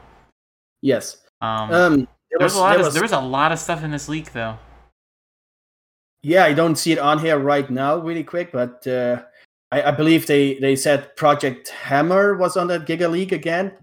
[0.81, 1.17] yes.
[1.45, 3.60] Um, Um, there was was, a lot there of was- there was a lot of
[3.60, 4.58] stuff in this leak though.
[6.23, 9.21] Yeah, I don't see it on here right now, really quick, but uh,
[9.71, 13.73] I, I believe they they said Project Hammer was on that Gigaleak again.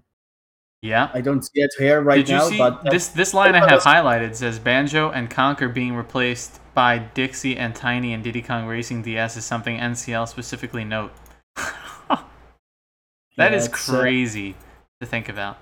[0.83, 1.11] Yeah.
[1.15, 3.09] I don't see it here right Did you now, see but uh, this?
[3.09, 7.73] This line I have that's- highlighted says Banjo and Conker being replaced by Dixie and
[7.75, 11.13] Tiny and Diddy Kong Racing DS is something NCL specifically note.
[13.39, 14.55] That Yeah, is uh, crazy
[15.01, 15.57] to think about.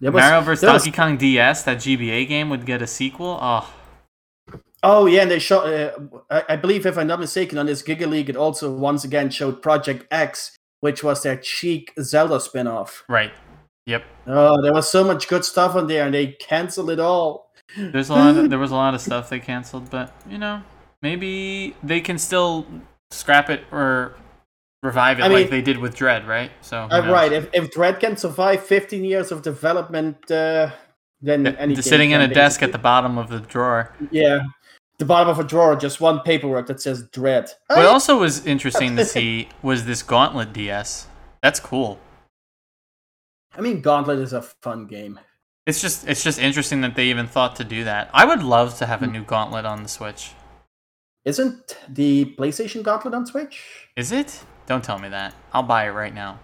[0.00, 2.86] There was- Mario vs there was- Donkey Kong DS, that GBA game would get a
[2.86, 3.38] sequel.
[3.40, 3.72] Oh,
[4.82, 5.60] Oh yeah, and they show.
[5.60, 9.28] Uh, I, I believe, if I'm not mistaken, on this Gigaleak, it also once again
[9.28, 13.04] showed Project X, which was their cheek Zelda spin-off.
[13.08, 13.32] right.
[13.86, 14.04] Yep.
[14.26, 17.50] Oh, there was so much good stuff on there, and they canceled it all.
[17.76, 18.36] There's a lot.
[18.36, 20.62] Of, there was a lot of stuff they canceled, but you know,
[21.02, 22.66] maybe they can still
[23.10, 24.14] scrap it or
[24.82, 26.50] revive it I like mean- they did with Dread, right?
[26.62, 30.70] So Uh, right, if if Dread can survive 15 years of development, uh,
[31.20, 33.94] then The- any the sitting in a desk at the bottom of the drawer.
[34.10, 34.40] yeah,
[34.98, 37.50] the bottom of a drawer, just one paperwork that says Dread.
[37.66, 41.06] What Oh, also was interesting to see was this Gauntlet DS.
[41.42, 41.98] That's cool.
[43.56, 45.18] I mean, Gauntlet is a fun game.
[45.66, 48.08] It's just it's just interesting that they even thought to do that.
[48.14, 50.32] I would love to have a new Gauntlet on the Switch.
[51.24, 53.88] Isn't the PlayStation Gauntlet on Switch?
[53.94, 54.42] Is it?
[54.66, 55.34] Don't tell me that.
[55.52, 56.38] I'll buy it right now.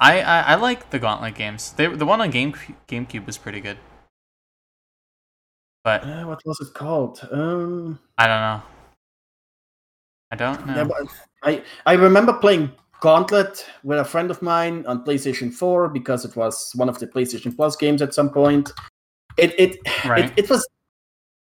[0.00, 1.72] I I, I like the Gauntlet games.
[1.72, 2.52] They, the one on Game
[2.88, 3.78] GameCube was pretty good.
[5.84, 7.20] But Uh, what was it called?
[7.30, 8.62] Um, I don't know.
[10.30, 10.74] I don't know.
[10.76, 11.08] yeah,
[11.42, 16.36] I I remember playing Gauntlet with a friend of mine on PlayStation 4 because it
[16.36, 18.72] was one of the PlayStation Plus games at some point.
[19.36, 20.26] It it Right.
[20.36, 20.66] it, it was,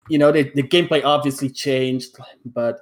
[0.08, 2.80] you know, the, the gameplay obviously changed, but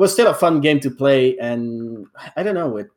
[0.00, 1.38] was still a fun game to play.
[1.38, 2.88] And I don't know it.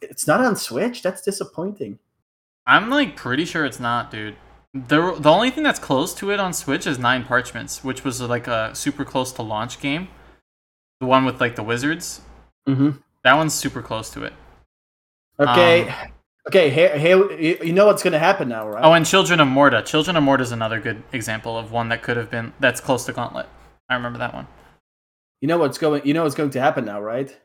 [0.00, 1.02] It's not on Switch.
[1.02, 1.98] That's disappointing.
[2.66, 4.36] I'm like pretty sure it's not, dude.
[4.72, 8.20] The the only thing that's close to it on Switch is Nine Parchments, which was
[8.22, 10.08] like a super close to launch game.
[11.00, 12.20] The one with like the wizards.
[12.68, 12.90] Mm-hmm.
[13.24, 14.32] That one's super close to it.
[15.40, 15.88] Okay.
[15.88, 16.12] Um,
[16.48, 16.70] okay.
[16.70, 18.84] Here, here, you, you know what's going to happen now, right?
[18.84, 19.82] Oh, and Children of Morta.
[19.82, 23.04] Children of Morta is another good example of one that could have been that's close
[23.06, 23.46] to Gauntlet.
[23.88, 24.46] I remember that one.
[25.40, 26.04] You know what's going.
[26.04, 27.36] You know what's going to happen now, right?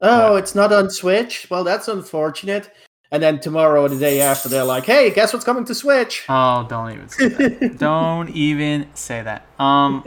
[0.00, 1.48] Oh, it's not on Switch.
[1.50, 2.70] Well, that's unfortunate.
[3.10, 6.24] And then tomorrow or the day after, they're like, "Hey, guess what's coming to Switch?"
[6.28, 7.78] Oh, don't even say that.
[7.78, 9.46] don't even say that.
[9.58, 10.04] Um,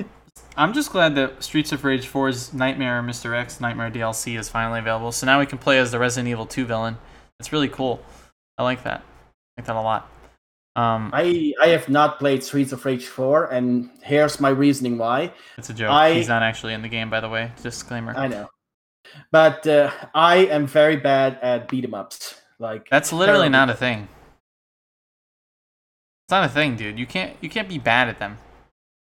[0.58, 3.36] I'm just glad that Streets of Rage 4's Nightmare Mr.
[3.36, 5.12] X Nightmare DLC is finally available.
[5.12, 6.98] So now we can play as the Resident Evil 2 villain.
[7.40, 8.04] It's really cool.
[8.58, 9.00] I like that.
[9.00, 10.10] I like that a lot.
[10.76, 15.34] Um, I I have not played Streets of Rage 4, and here's my reasoning why.
[15.58, 15.92] it's a joke.
[15.92, 17.52] I- He's not actually in the game, by the way.
[17.62, 18.14] Disclaimer.
[18.16, 18.50] I know,
[19.32, 22.36] but uh, I am very bad at beat 'em ups.
[22.58, 24.08] Like That's literally not a thing.
[26.26, 26.98] It's not a thing, dude.
[26.98, 28.38] You can't you can't be bad at them.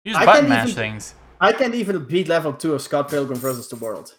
[0.04, 1.14] You just I button mash even- things.
[1.40, 4.14] I can't even beat level two of Scott Pilgrim versus the World.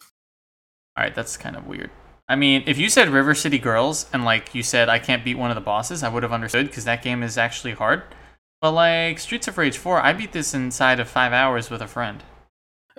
[0.97, 1.89] All right, that's kind of weird.
[2.29, 5.35] I mean, if you said River City Girls and like you said I can't beat
[5.35, 8.03] one of the bosses, I would have understood because that game is actually hard.
[8.61, 11.87] But like Streets of Rage 4, I beat this inside of five hours with a
[11.87, 12.23] friend.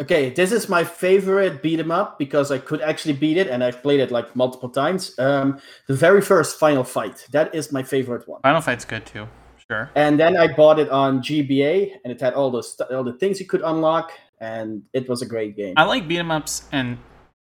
[0.00, 3.62] Okay, this is my favorite beat 'em up because I could actually beat it, and
[3.62, 5.16] I've played it like multiple times.
[5.18, 8.40] Um, the very first Final Fight that is my favorite one.
[8.42, 9.28] Final Fight's good too,
[9.68, 9.90] sure.
[9.94, 13.12] And then I bought it on GBA, and it had all the st- all the
[13.12, 14.10] things you could unlock,
[14.40, 15.74] and it was a great game.
[15.76, 16.96] I like beat 'em ups and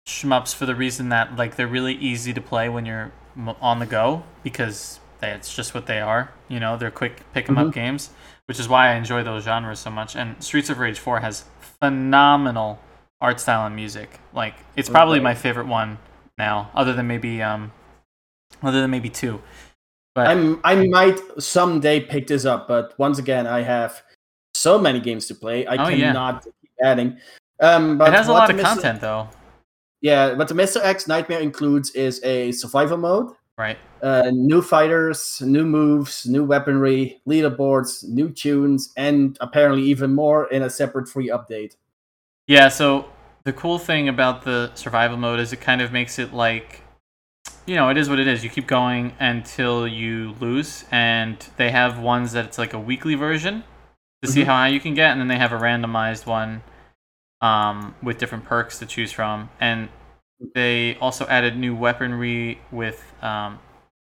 [0.08, 3.12] shmups for the reason that like they're really easy to play when you're
[3.62, 6.32] on the go because They, it's just what they are.
[6.48, 8.12] You know, they're quick pick 'em up games,
[8.46, 10.16] which is why I enjoy those genres so much.
[10.16, 11.44] And Streets of Rage 4 has
[11.80, 12.80] phenomenal
[13.20, 14.20] art style and music.
[14.34, 15.24] Like it's probably Okay.
[15.24, 15.98] my favorite one
[16.38, 17.72] now, other than maybe um,
[18.64, 19.42] other than maybe two.
[20.16, 24.02] But I'm I might someday pick this up, but once again, I have
[24.54, 25.66] so many games to play.
[25.68, 26.08] I Oh, yeah.
[26.14, 27.18] cannot keep adding.
[27.60, 29.28] Um, but it has a lot of content though,
[30.08, 30.80] Yeah, what the Mr.
[30.82, 33.28] X Nightmare includes is a survival mode,
[33.58, 33.78] right?
[34.02, 40.62] uh, new fighters, new moves, new weaponry, leaderboards, new tunes, and apparently even more in
[40.64, 41.76] a separate free update.
[42.48, 43.10] Yeah, so
[43.44, 46.84] the cool thing about the survival mode is it kind of makes it like
[47.66, 48.46] you know, it is what it is.
[48.46, 53.16] You keep going until you lose and they have ones that it's like a weekly
[53.16, 53.66] version
[54.24, 54.46] to see Mhm.
[54.46, 56.62] how high you can get and then they have a randomized one
[57.42, 59.90] um, with different perks to choose from and
[60.54, 63.60] they also added new weaponry with um,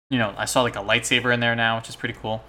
[0.10, 2.44] you know, I saw like a lightsaber in there now, which is pretty cool.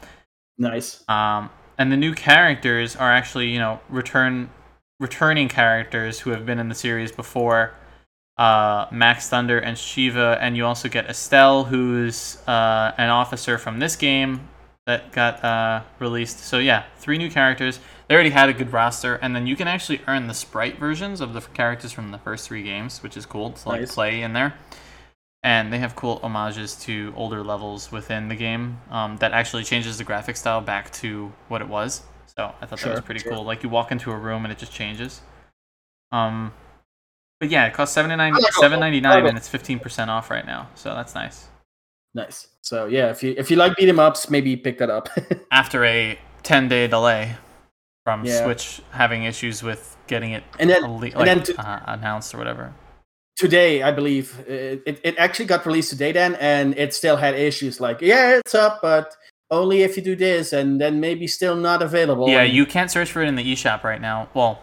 [0.59, 1.03] Nice.
[1.09, 4.51] Um, and the new characters are actually, you know, return
[4.99, 7.75] returning characters who have been in the series before.
[8.39, 13.79] Uh, Max Thunder and Shiva, and you also get Estel, who's uh, an officer from
[13.79, 14.49] this game
[14.87, 16.41] that got uh, released.
[16.41, 17.81] So yeah, three new characters.
[18.09, 21.21] They already had a good roster, and then you can actually earn the sprite versions
[21.21, 23.51] of the characters from the first three games, which is cool.
[23.51, 23.95] to like Nice.
[23.95, 24.55] play in there
[25.47, 29.97] and they have cool homages to older levels within the game um, that actually changes
[29.97, 32.03] the graphic style back to what it was.
[32.37, 33.33] So I thought that was pretty sure.
[33.33, 33.45] cool.
[33.45, 35.21] Like you walk into a room and it just changes.
[36.11, 36.53] Um,
[37.39, 40.33] but yeah, it costs seven I like seven ninety nine and it's fifteen percent off
[40.33, 40.69] right now.
[40.75, 41.47] So that's nice.
[42.13, 42.49] Nice.
[42.63, 45.09] So yeah, if you if you like beat 'em ups, maybe pick that up.
[45.53, 47.37] After a ten day delay
[48.07, 48.45] from Yeah.
[48.45, 52.39] Switch having issues with getting it and then and like, then to- uh, announced or
[52.39, 52.73] whatever.
[53.37, 57.35] today, I believe it, it, it actually got released today then, and it still had
[57.35, 59.13] issues like, yeah, it's up, but
[59.51, 62.29] only if you do this, and then maybe still not available.
[62.29, 64.29] Yeah, and- you can't search for it in the eShop right now.
[64.35, 64.61] Well,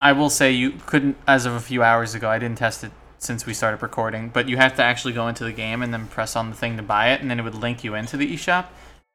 [0.00, 2.30] I will say you couldn't as of a few hours ago.
[2.30, 5.44] I didn't test it since we started recording, but you have to actually go into
[5.44, 7.54] the game and then press on the thing to buy it, and then it would
[7.54, 8.64] link you into the eShop.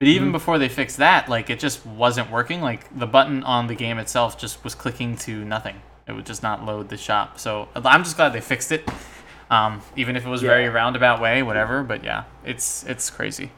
[0.02, 0.32] But even Mhm.
[0.32, 2.60] before they fixed that, like it just wasn't working.
[2.60, 5.76] Like the button on the game itself just was clicking to nothing.
[6.08, 7.38] It would just not load the shop.
[7.40, 8.90] So I'm just glad they fixed it.
[9.52, 11.84] Um, even if it was very roundabout way, whatever.
[11.84, 13.52] But yeah, it's it's crazy.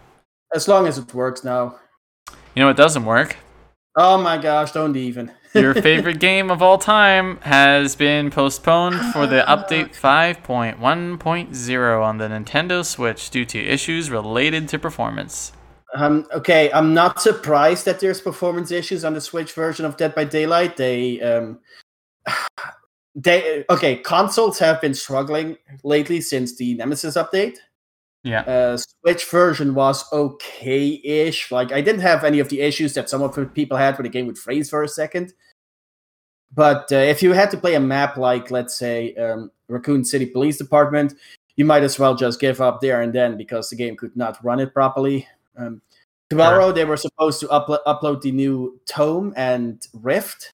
[0.54, 1.76] as long as it works now.
[2.54, 3.38] You know it doesn't work?
[3.96, 5.32] Oh my gosh, don't even.
[5.54, 12.28] Your favorite game of all time has been postponed for the update 5.1.0 on the
[12.28, 15.54] Nintendo Switch due to issues related to performance.
[15.94, 20.16] Um, okay, I'm not surprised that there's performance issues on the Switch version of Dead
[20.16, 20.76] by Daylight.
[20.78, 21.60] They, um,
[23.16, 27.58] they, okay, consoles have been struggling lately since the Nemesis update.
[28.24, 28.42] Yeah.
[28.42, 31.52] Uh, Switch version was okay-ish.
[31.52, 34.04] Like I didn't have any of the issues that some of the people had where
[34.04, 35.34] the game would freeze for a second.
[36.56, 40.26] But uh, if you had to play a map like, let's say, um, Raccoon City
[40.26, 41.16] Police Department,
[41.56, 44.44] you might as well just give up there and then because the game could not
[44.44, 45.28] run it properly.
[45.58, 45.82] Um,
[46.30, 50.52] tomorrow they were supposed to uplo- upload the new Tome and Rift,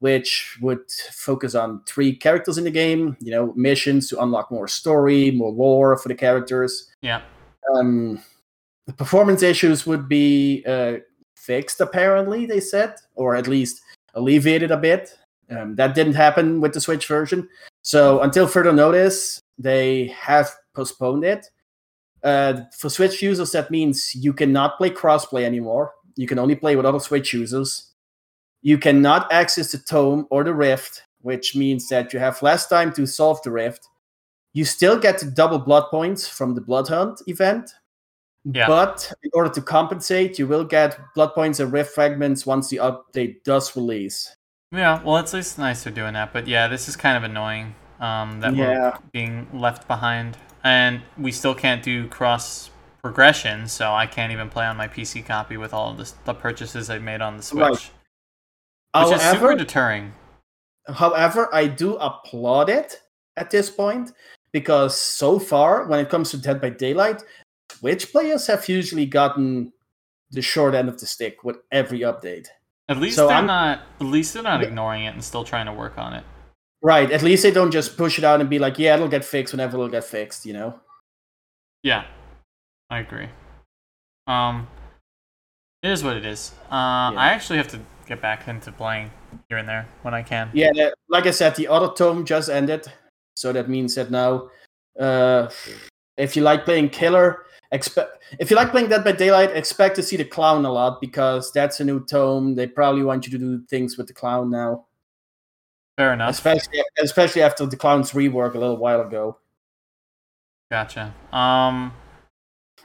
[0.00, 3.16] which would focus on three characters in the game.
[3.20, 6.90] You know, missions to unlock more story, more lore for the characters.
[7.02, 7.22] Yeah.
[7.74, 8.22] Um,
[8.86, 10.98] the performance issues would be uh,
[11.36, 13.82] fixed, apparently they said, or at least
[14.14, 15.16] alleviated a bit.
[15.50, 17.48] Um, that didn't happen with the Switch version.
[17.82, 21.46] So until further notice, they have postponed it.
[22.22, 25.92] Uh, for Switch users, that means you cannot play crossplay anymore.
[26.16, 27.92] You can only play with other Switch users.
[28.62, 32.92] You cannot access the Tome or the Rift, which means that you have less time
[32.94, 33.86] to solve the Rift.
[34.52, 37.70] You still get the double blood points from the Blood Hunt event.
[38.44, 38.66] Yeah.
[38.66, 42.78] But in order to compensate, you will get blood points and rift fragments once the
[42.78, 44.34] update does release.
[44.72, 46.32] Yeah, well, it's, it's nice they're doing that.
[46.32, 50.36] But yeah, this is kind of annoying um, that we're being left behind.
[50.64, 52.70] And we still can't do cross
[53.02, 56.34] progression, so I can't even play on my PC copy with all of the, the
[56.34, 57.60] purchases I've made on the Switch.
[57.60, 59.06] Right.
[59.06, 60.12] Which is super However, deterring.
[60.88, 63.00] however, I do applaud it
[63.36, 64.12] at this point
[64.52, 67.22] because so far, when it comes to Dead by Daylight,
[67.70, 69.72] Switch players have usually gotten
[70.30, 72.48] the short end of the stick with every update.
[72.88, 73.82] At least So they're I'm- not.
[74.00, 76.24] At least they're not ignoring it and still trying to work on it.
[76.82, 77.10] Right.
[77.10, 79.52] At least they don't just push it out and be like, yeah, it'll get fixed
[79.52, 80.78] whenever it'll get fixed, you know?
[81.82, 82.04] Yeah,
[82.90, 83.28] I agree.
[84.26, 84.68] Um,
[85.82, 86.52] it is what it is.
[86.70, 89.10] Uh, I actually have to get back into playing
[89.48, 90.50] here and there when I can.
[90.52, 92.86] Yeah, like I said, the other tome just ended,
[93.36, 94.50] so that means that now,
[94.98, 95.48] uh,
[96.16, 100.02] if you like playing killer, expect if you like playing Dead by Daylight, expect to
[100.02, 102.54] see the clown a lot because that's a new tome.
[102.54, 104.86] They probably want you to do things with the clown now,
[105.98, 106.30] Fair enough.
[106.30, 109.36] especially especially after the clown's rework a little while ago.
[110.70, 111.14] Gotcha.
[111.32, 111.92] Um,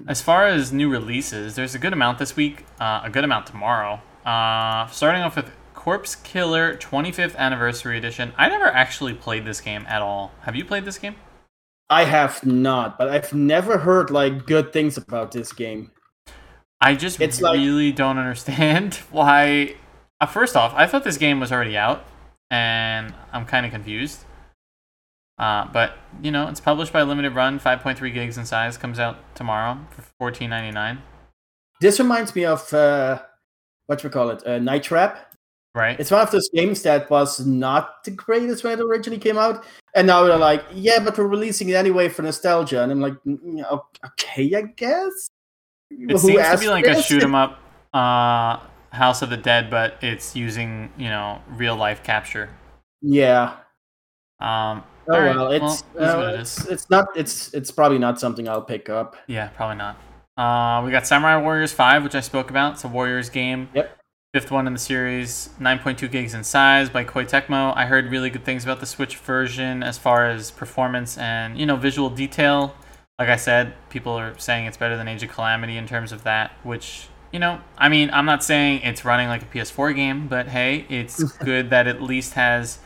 [0.07, 2.65] as far as new releases, there's a good amount this week.
[2.79, 4.01] Uh, a good amount tomorrow.
[4.25, 8.33] Uh, starting off with Corpse Killer 25th Anniversary Edition.
[8.37, 10.31] I never actually played this game at all.
[10.41, 11.15] Have you played this game?
[11.89, 15.91] I have not, but I've never heard like good things about this game.
[16.81, 19.75] I just It's like- really don't understand why.
[20.19, 22.05] Uh, first off, I thought this game was already out,
[22.49, 22.82] and
[23.31, 24.25] I'm kind of confused.
[25.37, 29.17] Uh, but you know, it's published by Limited Run, 5.3 gigs in size, comes out
[29.35, 30.99] tomorrow for 14.99.
[31.81, 33.21] This reminds me of uh,
[33.87, 35.33] what do we call it, uh, Night Trap.
[35.75, 35.99] Right?
[35.99, 39.65] It's one of those games that was not the greatest when it originally came out,
[39.95, 43.15] and now they're like, yeah, but we're releasing it anyway for nostalgia, and I'm like,
[43.25, 43.63] "Mm,
[44.05, 45.29] okay, I guess.
[45.89, 47.59] It seems to be like a shoot 'em up,
[47.91, 48.59] uh,
[48.91, 52.49] House of the Dead, but it's using you know real life capture.
[53.03, 53.57] Yeah.
[54.39, 57.97] Um, Oh alright, well, it's it is uh, it it's it's not it's it's probably
[57.97, 59.17] not something I'll pick up.
[59.27, 59.97] Yeah, probably not.
[60.37, 62.73] Uh, we got Samurai Warriors 5, which I spoke about.
[62.73, 63.69] It's a Warriors game.
[63.73, 63.99] Yep.
[64.33, 67.71] Fifth one in the series, 9.2 gigs in size by Koei Tecmo.
[67.75, 71.67] I heard really good things about the Switch version as far as performance and, you
[71.67, 72.73] know, visual detail.
[73.19, 76.23] Like I said, people are saying it's better than Age of Calamity in terms of
[76.23, 80.27] that, which, you know, I mean, I'm not saying it's running like a PS4 game,
[80.27, 82.79] but hey, it's good that at least has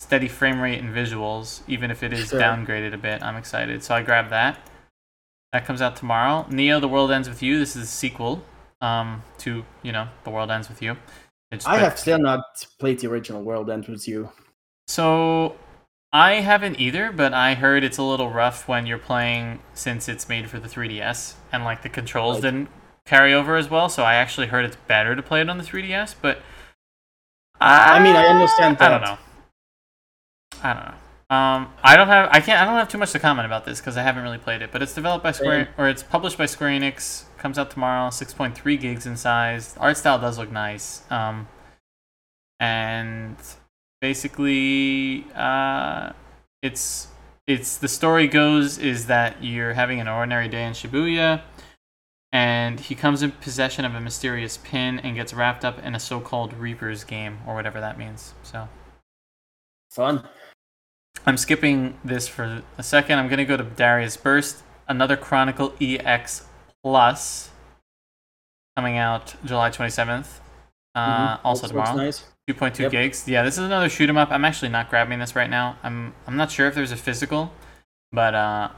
[0.00, 2.40] steady frame rate and visuals, even if it is Sure.
[2.40, 3.22] downgraded a bit.
[3.22, 3.82] I'm excited.
[3.82, 4.58] So I grabbed that.
[5.52, 6.46] That comes out tomorrow.
[6.50, 7.58] Neo: The World Ends with You.
[7.58, 8.42] This is a sequel
[8.80, 10.96] um, to you know The World Ends with You.
[11.52, 14.30] It's I have still not played the original World Ends with You.
[14.88, 15.56] So
[16.12, 20.28] I haven't either, but I heard it's a little rough when you're playing since it's
[20.28, 22.42] made for the 3DS and like the controls Right.
[22.50, 22.68] didn't
[23.06, 23.88] carry over as well.
[23.88, 26.40] So I actually heard it's better to play it on the 3DS, but
[27.60, 28.92] I, I mean, I understand that.
[28.92, 29.18] I don't know.
[30.64, 30.94] I don't know.
[31.30, 33.80] Um, I don't have I can't I don't have too much to comment about this
[33.80, 34.72] because I haven't really played it.
[34.72, 37.24] But it's developed by Square or it's published by Square Enix.
[37.38, 38.10] Comes out tomorrow.
[38.10, 39.76] Six point three gigs in size.
[39.78, 41.02] Art style does look nice.
[41.10, 41.46] Um,
[42.58, 43.36] and
[44.00, 46.12] basically, uh,
[46.62, 47.08] it's
[47.46, 51.42] it's the story goes is that you're having an ordinary day in Shibuya,
[52.32, 56.00] and he comes in possession of a mysterious pin and gets wrapped up in a
[56.00, 58.32] so-called Reaper's game or whatever that means.
[58.42, 58.68] So.
[59.90, 60.26] Fun.
[61.26, 63.18] I'm skipping this for a second.
[63.18, 66.46] I'm gonna go to Darius Burst, another Chronicle EX
[66.82, 67.50] Plus,
[68.76, 70.40] coming out July 27th.
[70.94, 71.40] Uh, Mhm.
[71.44, 72.24] Also tomorrow, Nice.
[72.46, 72.92] 2.2 Yep.
[72.92, 73.26] gigs.
[73.28, 74.30] Yeah, this is another shoot 'em up.
[74.30, 75.76] I'm actually not grabbing this right now.
[75.82, 77.52] I'm I'm not sure if there's a physical,
[78.12, 78.68] but uh,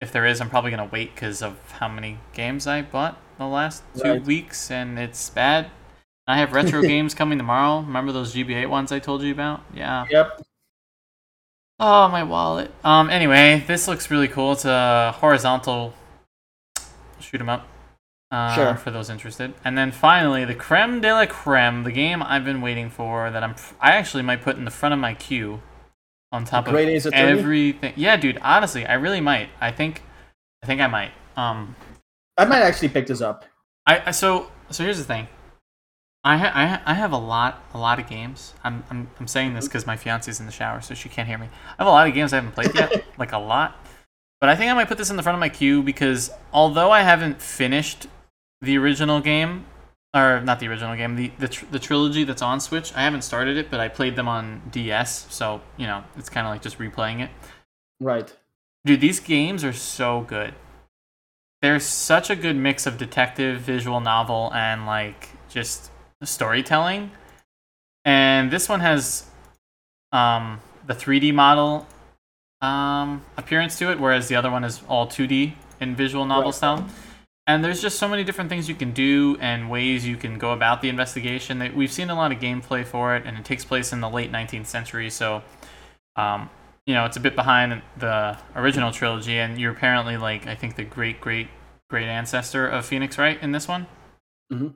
[0.00, 3.46] if there is, I'm probably gonna wait because of how many games I bought the
[3.46, 4.22] last two Right.
[4.24, 5.70] weeks, and it's bad.
[6.26, 7.80] I have retro games coming tomorrow.
[7.80, 9.60] Remember those GBA ones I told you about?
[9.74, 10.06] Yeah.
[10.10, 10.40] Yep.
[11.78, 12.70] Oh, my wallet.
[12.84, 13.10] Um.
[13.10, 14.52] Anyway, this looks really cool.
[14.52, 15.92] It's a horizontal
[17.20, 17.66] shoot 'em up.
[18.30, 18.74] Uh, Sure.
[18.74, 22.60] For those interested, and then finally, the creme de la creme, the game I've been
[22.60, 23.30] waiting for.
[23.30, 23.54] That I'm.
[23.80, 25.60] I actually might put in the front of my queue,
[26.32, 27.16] on top of Great Attorney?
[27.38, 27.92] everything.
[27.94, 28.38] Yeah, dude.
[28.42, 29.50] Honestly, I really might.
[29.60, 30.02] I think.
[30.62, 31.12] I think I might.
[31.36, 31.76] Um.
[32.38, 33.44] I might actually pick this up.
[33.86, 35.28] I, I so so here's the thing.
[36.26, 38.52] I ha- I, ha- I have a lot a lot of games.
[38.64, 41.38] I'm I'm, I'm saying this because my fiance's in the shower, so she can't hear
[41.38, 41.46] me.
[41.46, 43.76] I have a lot of games I haven't played yet, like a lot.
[44.40, 46.90] But I think I might put this in the front of my queue because although
[46.90, 48.08] I haven't finished
[48.60, 49.66] the original game,
[50.12, 53.22] or not the original game, the the, tr- the trilogy that's on Switch, I haven't
[53.22, 56.60] started it, but I played them on DS, so you know it's kind of like
[56.60, 57.30] just replaying it.
[58.00, 58.34] Right.
[58.84, 60.54] Dude, these games are so good.
[61.62, 65.92] There's such a good mix of detective, visual novel, and like just
[66.24, 67.10] storytelling.
[68.04, 69.26] And this one has
[70.12, 71.86] um, the 3D model
[72.62, 76.54] um, appearance to it, whereas the other one is all 2D in visual novel Right.
[76.54, 76.86] style.
[77.48, 80.52] And there's just so many different things you can do and ways you can go
[80.52, 81.58] about the investigation.
[81.60, 84.08] That we've seen a lot of gameplay for it, and it takes place in the
[84.10, 85.42] late 19th century, so
[86.16, 86.50] um,
[86.86, 89.38] you know it's a bit behind the original trilogy.
[89.38, 91.46] And you're apparently like I think the great great
[91.88, 93.40] great ancestor of Phoenix, right?
[93.40, 93.86] In this one.
[94.52, 94.74] Mhm.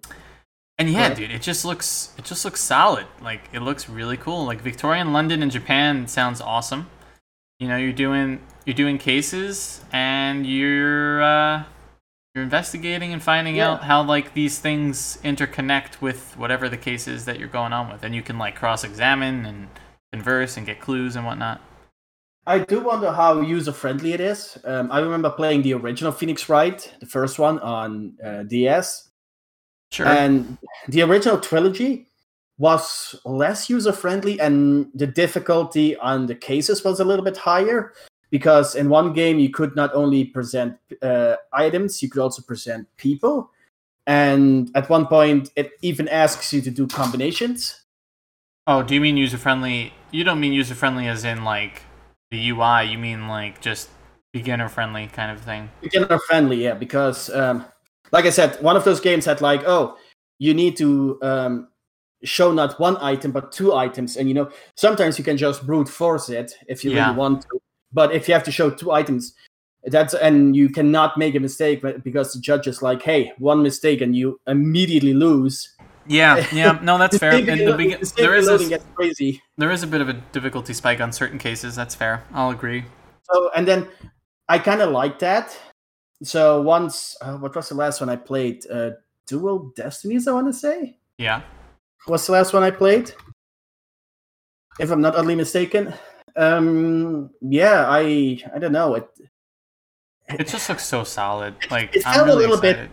[0.81, 1.17] And yeah, Right.
[1.17, 3.07] dude, it just looks it just looks solid.
[3.21, 4.47] Like it looks really cool.
[4.47, 6.89] Like Victorian London and Japan sounds awesome.
[7.59, 11.65] You know, you're doing you're doing cases and you're uh,
[12.35, 13.73] you're investigating and finding Yeah.
[13.73, 17.93] out how like these things interconnect with whatever the case is that you're going on
[17.93, 19.69] with, and you can like cross examine and
[20.15, 21.61] converse and get clues and whatnot.
[22.47, 24.57] I do wonder how user friendly it is.
[24.65, 29.10] Um, I remember playing the original Phoenix Wright, the first one on uh, DS,
[29.93, 30.07] Sure.
[30.07, 30.57] and
[30.89, 32.07] the original trilogy
[32.59, 37.93] was less user friendly, and the difficulty on the cases was a little bit higher
[38.31, 42.87] because in one game you could not only present uh, items, you could also present
[42.99, 43.51] people,
[44.07, 47.83] and at one point it even asks you to do combinations.
[48.67, 49.93] oh, do you mean user friendly?
[50.13, 51.83] You don't mean user friendly as in like
[52.31, 52.85] the UI.
[52.85, 53.89] You mean like just
[54.33, 55.69] beginner friendly kind of thing.
[55.81, 57.65] beginner friendly yeah because um
[58.13, 59.97] like i said one of those games had like oh
[60.39, 61.69] you need to um
[62.23, 65.89] show not one item but two items and you know sometimes you can just brute
[65.89, 67.07] force it if you Yeah.
[67.07, 67.61] really want to
[67.93, 69.35] but if you have to show two items
[69.85, 73.63] that's and you cannot make a mistake but- because the judge is like hey one
[73.63, 75.75] mistake and you immediately lose
[76.07, 76.79] Yeah, yeah.
[76.83, 77.33] No, that's fair.
[77.33, 81.01] In the begin- there is a, crazy there is a bit of a difficulty spike
[81.01, 81.77] on certain cases.
[81.77, 82.25] That's fair.
[82.35, 82.85] I'll agree.
[83.31, 83.87] So and then
[84.49, 85.57] I kind of like that.
[86.23, 88.65] So once, uh, what was the last one I played?
[88.71, 88.91] Uh,
[89.27, 90.99] Dual Destinies, I want to say.
[91.19, 91.43] Yeah.
[92.07, 93.13] What's the last one I played?
[94.79, 95.93] If I'm not utterly mistaken.
[96.37, 98.95] Um, yeah, I I don't know.
[98.95, 99.09] It
[100.29, 101.55] It just looks so solid.
[101.71, 102.91] Like It felt a really little bit-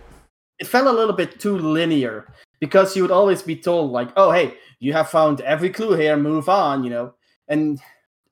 [0.59, 4.31] it felt a little bit too linear because you would always be told like, oh
[4.31, 7.13] hey, you have found every clue here, move on, you know.
[7.47, 7.79] And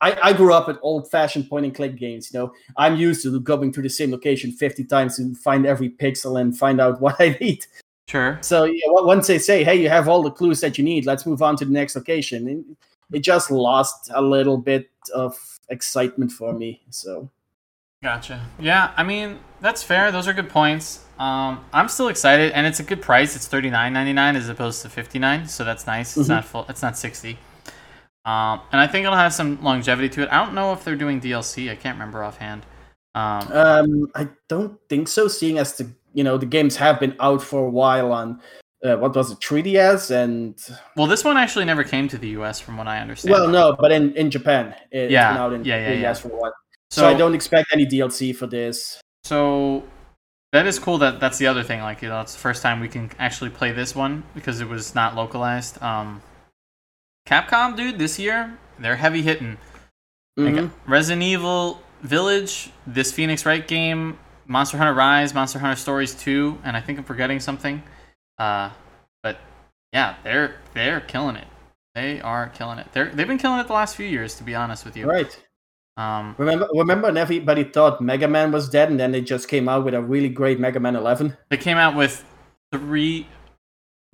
[0.06, 2.54] I, I grew up with old fashioned point and click games, you know.
[2.78, 6.56] I'm used to going to the same location 50 times to find every pixel and
[6.58, 7.66] find out what I need.
[8.08, 8.38] Sure.
[8.42, 11.08] So yeah, once they say, "Hey, you have all the clues that you need.
[11.08, 12.78] Let's move on to the next location,"
[13.12, 15.36] it, just lost a little bit of
[15.70, 16.82] excitement for me.
[16.92, 17.30] So
[18.04, 18.40] Gotcha.
[18.60, 20.12] Yeah, I mean that's fair.
[20.12, 21.04] Those are good points.
[21.18, 23.36] Um, I'm still excited, and it's a good price.
[23.36, 26.16] It's thirty nine ninety nine as opposed to fifty nine, so that's nice.
[26.16, 26.36] It's Mhm.
[26.38, 26.66] not full.
[26.70, 27.40] It's not sixty.
[28.26, 30.30] Um, and I think it'll have some longevity to it.
[30.32, 31.70] I don't know if they're doing DLC.
[31.70, 32.66] I can't remember offhand.
[33.14, 35.28] Um, um, I don't think so.
[35.28, 38.42] Seeing as the you know the games have been out for a while on
[38.84, 40.60] uh, what was it 3ds and
[40.96, 42.60] well, this one actually never came to the U.S.
[42.60, 43.32] from what I understand.
[43.34, 46.14] well no, but in in Japan it, Yeah, it's out in yeah, yeah, 3ds yeah.
[46.14, 46.54] for a while.
[46.90, 49.00] so, So, I don't expect any DLC for this.
[49.24, 49.84] So
[50.52, 50.98] that is cool.
[50.98, 51.82] That that's the other thing.
[51.82, 54.68] Like you know, it's the first time we can actually play this one because it
[54.68, 55.82] was not localized.
[55.82, 56.22] Um,
[57.28, 59.58] Capcom, dude, this year they're heavy hitting.
[60.38, 60.72] Like, Mhm.
[60.86, 66.78] Resident Evil Village, this Phoenix Wright game, Monster Hunter Rise, Monster Hunter Stories 2, and
[66.78, 67.82] I think I'm forgetting something.
[68.38, 68.70] Uh,
[69.24, 69.38] but
[69.94, 71.48] yeah, they're they're killing it.
[71.96, 72.88] They are killing it.
[72.92, 75.10] They're they've been killing it the last few years, to be honest with you.
[75.10, 75.40] Right.
[75.98, 79.70] Um, Remember, remember, when everybody thought Mega Man was dead, and then they just came
[79.70, 81.38] out with a really great Mega Man 11.
[81.50, 82.26] they came out with
[82.74, 83.28] three,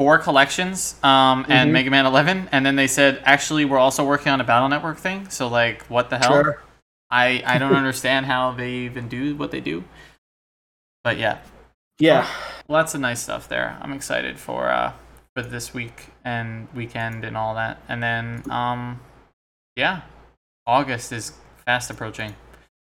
[0.01, 1.73] four collections, um, and Mhm.
[1.73, 4.97] Mega Man 11, and then they said, actually, we're also working on a Battle Network
[4.97, 5.29] thing.
[5.29, 6.31] So like, what the hell?
[6.41, 6.59] Sure.
[7.11, 9.83] I I don't understand how they even do what they do.
[11.03, 11.37] But yeah,
[11.99, 12.25] Yeah.
[12.67, 13.77] lots of nice stuff there.
[13.79, 14.93] I'm excited for uh
[15.35, 17.77] for this week and weekend and all that.
[17.87, 19.01] And then um
[19.75, 20.01] yeah,
[20.65, 21.33] August is
[21.63, 22.33] fast approaching.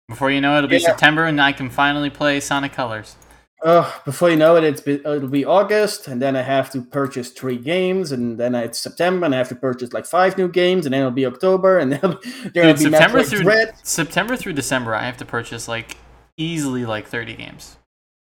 [0.08, 0.88] Before you know it, it'll be Yeah.
[0.88, 3.16] September and I can finally play Sonic Colors.
[3.64, 6.82] Uh, before you know it, it's be, it'll be August, and then I have to
[6.82, 10.48] purchase three games, and then it's September, and I have to purchase like five new
[10.48, 12.00] games, and then it'll be October, and then
[12.54, 13.74] there'll be September Metroid through Dread.
[13.84, 15.96] September through December, I have to purchase like
[16.36, 17.78] easily like 30 games.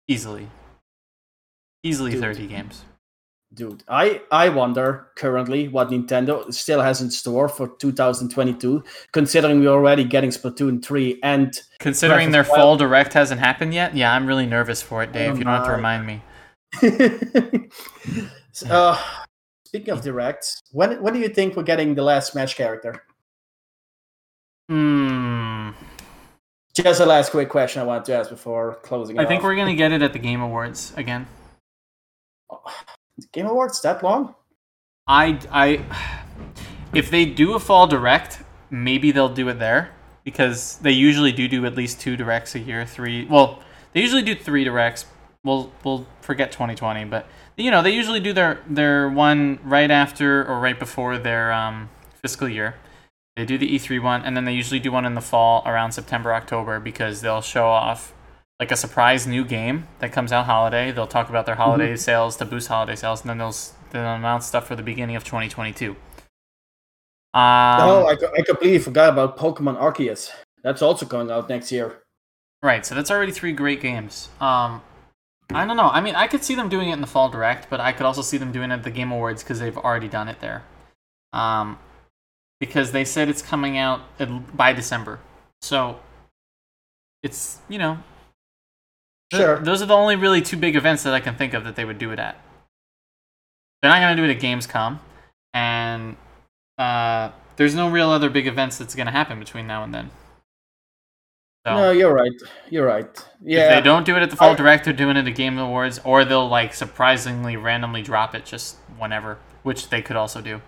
[0.07, 0.47] Easily.
[1.83, 2.21] Easily Dude.
[2.21, 2.83] 30 games.
[3.53, 8.81] Dude, I I wonder currently what Nintendo still has in store for 2022,
[9.11, 14.13] considering we're already getting Splatoon 3 and Considering their fall direct hasn't happened yet, yeah,
[14.13, 15.33] I'm really nervous for it, Dave.
[15.33, 16.21] Oh you don't have to remind me.
[18.69, 19.03] uh,
[19.65, 23.03] speaking of directs, when when do you think we're getting the last Smash character?
[24.69, 25.71] Hmm.
[26.73, 29.19] Just a last quick question I wanted to ask before closing.
[29.19, 29.43] I think off.
[29.43, 31.27] we're gonna get it at the Game Awards again.
[33.33, 34.35] Game Awards that long?
[35.07, 35.85] I I
[36.93, 39.91] if they do a fall direct, maybe they'll do it there
[40.23, 43.25] because they usually do do at least two directs a year, three.
[43.25, 43.61] Well,
[43.93, 45.05] they usually do three directs.
[45.43, 50.45] We'll we'll forget 2020, but you know they usually do their their one right after
[50.45, 51.89] or right before their um,
[52.21, 52.75] fiscal year.
[53.35, 55.93] They do the E3 one, and then they usually do one in the fall around
[55.93, 58.13] September October because they'll show off
[58.61, 60.91] like a surprise new game that comes out holiday.
[60.91, 64.05] They'll talk about their holiday sales to boost holiday sales, and then they'll s- they'll
[64.13, 65.89] announce stuff for the beginning of 2022.
[65.89, 65.97] Um,
[67.33, 70.29] oh, I, I completely forgot about Pokemon Arceus.
[70.63, 72.03] That's also coming out next year.
[72.61, 72.85] right.
[72.85, 74.29] So that's already three great games.
[74.39, 74.83] Um,
[75.49, 75.89] I don't know.
[75.89, 78.05] I mean, I could see them doing it in the fall direct, but I could
[78.05, 80.63] also see them doing it at the Game Awards because they've already done it there.
[81.33, 81.79] Um,
[82.59, 84.01] because they said it's coming out
[84.55, 85.19] by December.
[85.63, 85.99] So
[87.23, 87.97] it's you know
[89.31, 89.59] th- Sure.
[89.59, 91.85] those are the only really two big events that I can think of that they
[91.85, 92.35] would do it at.
[93.81, 94.99] They're not gonna do it at Gamescom,
[95.53, 96.15] and
[96.77, 100.11] uh, there's no real other big events that's gonna happen between now and then.
[101.65, 102.31] So No, you're right.
[102.69, 103.07] You're right.
[103.43, 103.69] Yeah.
[103.69, 105.57] if they don't do it at the Fall I- Direct, they're doing it at Game
[105.57, 110.61] Awards, or they'll like surprisingly randomly drop it just whenever, which they could also do.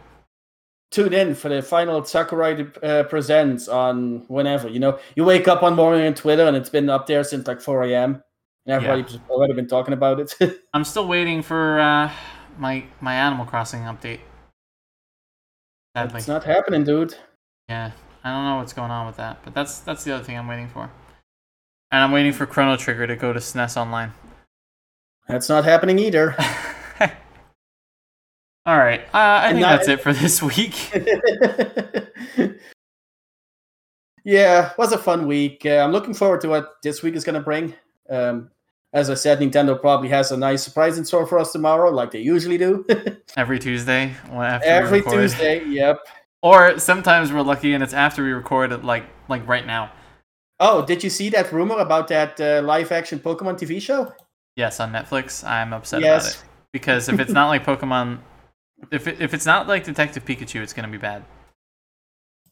[0.92, 4.68] tune in for the final Sakurai uh, presents on whenever.
[4.70, 7.48] You know, you wake up one morning on Twitter and it's been up there since
[7.48, 8.22] like 4 a.m.
[8.66, 10.34] and everybody's already been talking about it.
[10.74, 12.12] I'm still waiting for uh,
[12.58, 14.20] my my Animal Crossing update.
[15.96, 17.16] Sadly, it's not happening, dude.
[17.70, 17.92] yeah,
[18.24, 20.48] I don't know what's going on with that, but that's that's the other thing I'm
[20.48, 20.90] waiting for.
[21.92, 24.12] And I'm waiting for Chrono Trigger to go to SNES Online.
[25.28, 26.36] That's not happening either.
[28.66, 30.90] All right, uh, I And think that- that's it for this week.
[34.24, 35.66] yeah, it was a fun week.
[35.66, 37.74] Uh, I'm looking forward to what this week is going to bring.
[38.10, 38.50] Um,
[38.94, 42.12] as I said, Nintendo probably has a nice surprise in store for us tomorrow, like
[42.12, 42.86] they usually do.
[43.38, 45.02] Every Tuesday, after Every.
[45.02, 46.00] Tuesday, yep.
[46.44, 49.92] Or sometimes we're lucky and it's after we record it, like like right now.
[50.60, 54.14] Oh, did you see that rumor about that uh, live action Pokemon TV show?
[54.56, 55.44] Yes, on Netflix.
[55.44, 56.36] I'm upset Yes.
[56.36, 58.20] about it because if it's not like Pokemon,
[58.92, 61.24] if it, if it's not like Detective Pikachu, it's gonna be bad.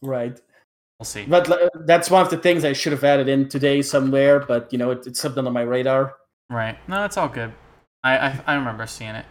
[0.00, 0.40] Right.
[0.98, 1.24] We'll see.
[1.24, 4.72] But uh, that's one of the things I should have added in today somewhere, but
[4.72, 6.16] you know, it, it slipped under my radar.
[6.50, 6.76] Right.
[6.88, 7.52] No, it's all good.
[8.04, 9.24] I I, I remember seeing it.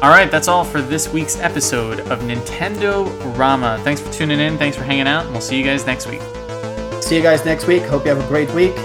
[0.00, 3.80] All right, that's all for this week's episode of Nintendo Rama.
[3.82, 4.56] Thanks for tuning in.
[4.56, 6.20] Thanks for hanging out, and we'll see you guys next week.
[7.02, 7.82] See you guys next week.
[7.82, 8.76] Hope you have a great week.